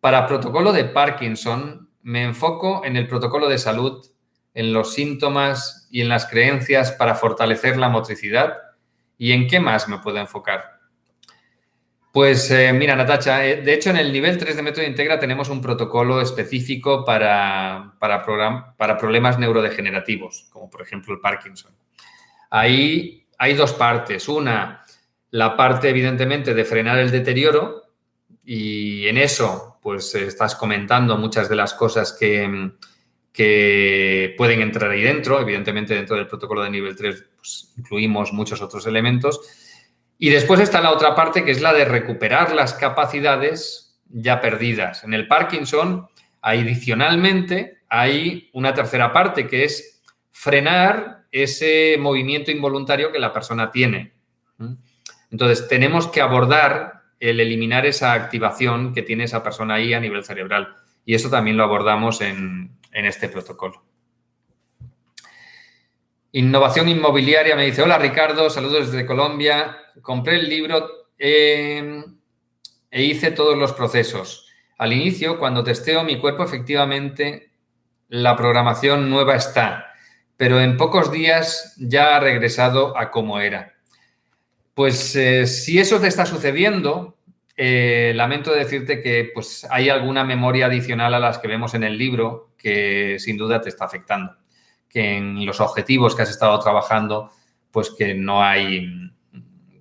[0.00, 4.06] Para protocolo de Parkinson, me enfoco en el protocolo de salud,
[4.54, 8.58] en los síntomas y en las creencias para fortalecer la motricidad.
[9.16, 10.77] ¿Y en qué más me puedo enfocar?
[12.18, 15.50] Pues eh, mira, Natacha, eh, de hecho en el nivel 3 de Método Integra tenemos
[15.50, 18.24] un protocolo específico para, para,
[18.98, 21.70] problemas neurodegenerativos, como por ejemplo el Parkinson.
[22.50, 24.28] Ahí hay dos partes.
[24.28, 24.84] Una,
[25.30, 27.84] la parte evidentemente de frenar el deterioro
[28.44, 32.72] y en eso pues estás comentando muchas de las cosas que,
[33.32, 35.40] que pueden entrar ahí dentro.
[35.40, 39.67] Evidentemente dentro del protocolo de nivel 3 pues, incluimos muchos otros elementos.
[40.18, 45.04] Y después está la otra parte que es la de recuperar las capacidades ya perdidas.
[45.04, 46.08] En el Parkinson,
[46.40, 54.12] adicionalmente, hay una tercera parte que es frenar ese movimiento involuntario que la persona tiene.
[55.30, 60.24] Entonces, tenemos que abordar el eliminar esa activación que tiene esa persona ahí a nivel
[60.24, 60.76] cerebral.
[61.04, 63.82] Y eso también lo abordamos en, este protocolo.
[66.32, 69.76] Innovación inmobiliaria me dice, hola Ricardo, saludos desde Colombia.
[70.02, 72.04] Compré el libro eh,
[72.90, 74.46] e hice todos los procesos.
[74.78, 77.50] Al inicio, cuando testeo mi cuerpo, efectivamente,
[78.08, 79.92] la programación nueva está,
[80.36, 83.74] pero en pocos días ya ha regresado a como era.
[84.74, 87.18] Pues eh, si eso te está sucediendo,
[87.56, 91.98] eh, lamento decirte que pues, hay alguna memoria adicional a las que vemos en el
[91.98, 94.36] libro que sin duda te está afectando.
[94.88, 97.32] Que en los objetivos que has estado trabajando,
[97.72, 98.88] pues que no hay,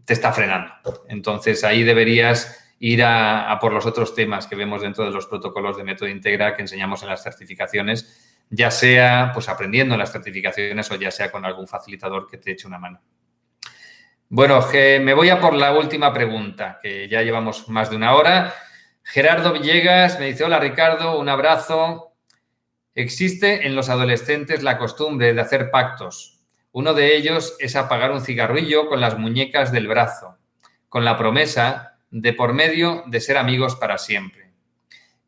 [0.07, 0.71] te está frenando.
[1.09, 5.75] Entonces ahí deberías ir a, por los otros temas que vemos dentro de los protocolos
[5.75, 10.89] de método integra que enseñamos en las certificaciones, ya sea pues aprendiendo en las certificaciones
[10.89, 13.01] o ya sea con algún facilitador que te eche una mano.
[14.29, 18.53] Bueno, me voy a por la última pregunta, que ya llevamos más de una hora.
[19.03, 22.13] Gerardo Villegas me dice, hola Ricardo, un abrazo.
[22.95, 26.36] Existe en los adolescentes la costumbre de hacer pactos.
[26.77, 30.37] Uno de ellos es apagar un cigarrillo con las muñecas del brazo,
[30.89, 34.51] con la promesa de por medio de ser amigos para siempre.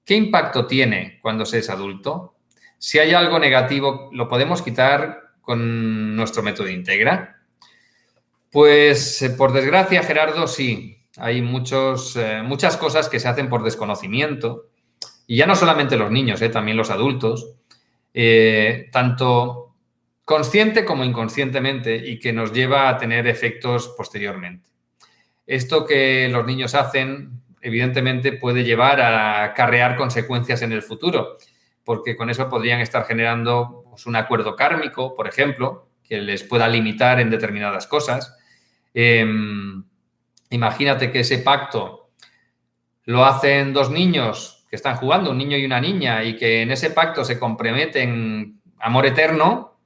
[0.05, 2.35] ¿Qué impacto tiene cuando se es adulto?
[2.77, 7.41] Si hay algo negativo, ¿lo podemos quitar con nuestro método Integra?
[8.51, 10.99] Pues eh, por desgracia, Gerardo, sí.
[11.17, 14.67] Hay muchos, eh, muchas cosas que se hacen por desconocimiento.
[15.25, 17.55] Y ya no solamente los niños, eh, también los adultos.
[18.91, 19.68] tanto
[20.29, 24.69] consciente como inconscientemente y que nos lleva a tener efectos posteriormente.
[25.47, 31.37] Esto que los niños hacen, evidentemente, puede llevar a acarrear consecuencias en el futuro,
[31.83, 36.67] porque con eso podrían estar generando pues, un acuerdo kármico, por ejemplo, que les pueda
[36.67, 38.35] limitar en determinadas cosas
[38.93, 39.83] Em,
[40.49, 42.11] imagínate que ese pacto
[43.05, 46.71] lo hacen dos niños que están jugando, un niño y una niña, y que en
[46.71, 49.78] ese pacto se comprometen amor eterno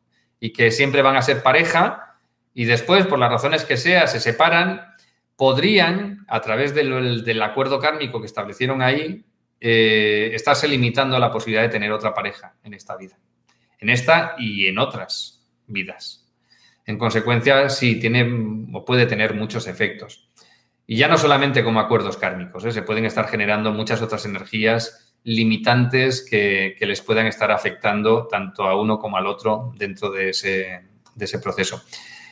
[0.44, 2.18] y que siempre van a ser pareja,
[2.54, 4.82] y después, por las razones que sea, se separan,
[5.38, 9.24] podrían, a través del, acuerdo kármico que establecieron ahí,
[9.62, 13.18] eh, estarse limitando la posibilidad de tener otra pareja en esta vida,
[13.80, 16.30] en esta y en otras vidas.
[16.86, 18.30] En consecuencia, sí tiene
[18.74, 20.30] o puede tener muchos efectos.
[20.86, 22.74] Y ya no solamente como acuerdos kármicos, ¿eh?
[22.74, 28.80] se pueden estar generando muchas otras energías limitantes que, les puedan estar afectando tanto a
[28.80, 30.82] uno como al otro dentro de ese,
[31.16, 31.84] de ese proceso.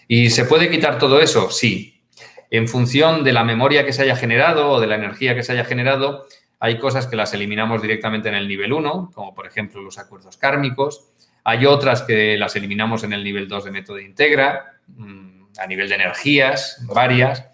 [0.07, 1.49] ¿Y se puede quitar todo eso?
[1.49, 2.01] Sí.
[2.49, 5.53] En función de la memoria que se haya generado o de la energía que se
[5.53, 6.27] haya generado,
[6.59, 10.37] hay cosas que las eliminamos directamente en el nivel 1, como por ejemplo los acuerdos
[10.37, 11.07] kármicos.
[11.43, 15.89] Hay otras que las eliminamos en el nivel 2 de método integra, mm, a nivel
[15.89, 17.45] de energías, varias.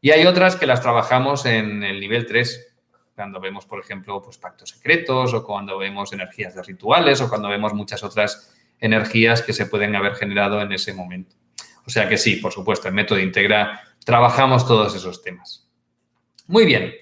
[0.00, 2.73] Y hay otras que las trabajamos en el nivel 3,
[3.14, 7.48] cuando vemos, por ejemplo, pues, pactos secretos o cuando vemos energías de rituales o cuando
[7.48, 11.36] vemos muchas otras energías que se pueden haber generado en ese momento.
[11.86, 15.68] O sea que sí, por supuesto, en método integra trabajamos todos esos temas.
[16.46, 16.94] Muy bien,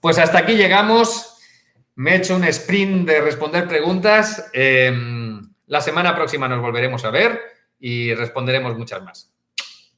[0.00, 1.36] pues hasta aquí llegamos.
[1.94, 4.50] Me he hecho un sprint de responder preguntas.
[4.52, 7.40] Em, la semana próxima nos volveremos a ver
[7.80, 9.32] y responderemos muchas más.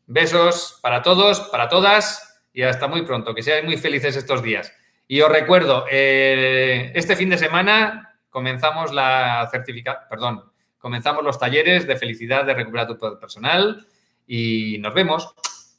[0.07, 3.35] Besos para todos, para todas y hasta muy pronto.
[3.35, 4.73] Que seáis muy felices estos días.
[5.11, 10.45] Y os recuerdo, eh, este fin de semana comenzamos la certificación, perdón,
[10.79, 13.89] comenzamos los talleres de felicidad de recuperar tu poder personal
[14.25, 15.35] y nos vemos.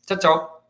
[0.06, 0.61] Chao, chao.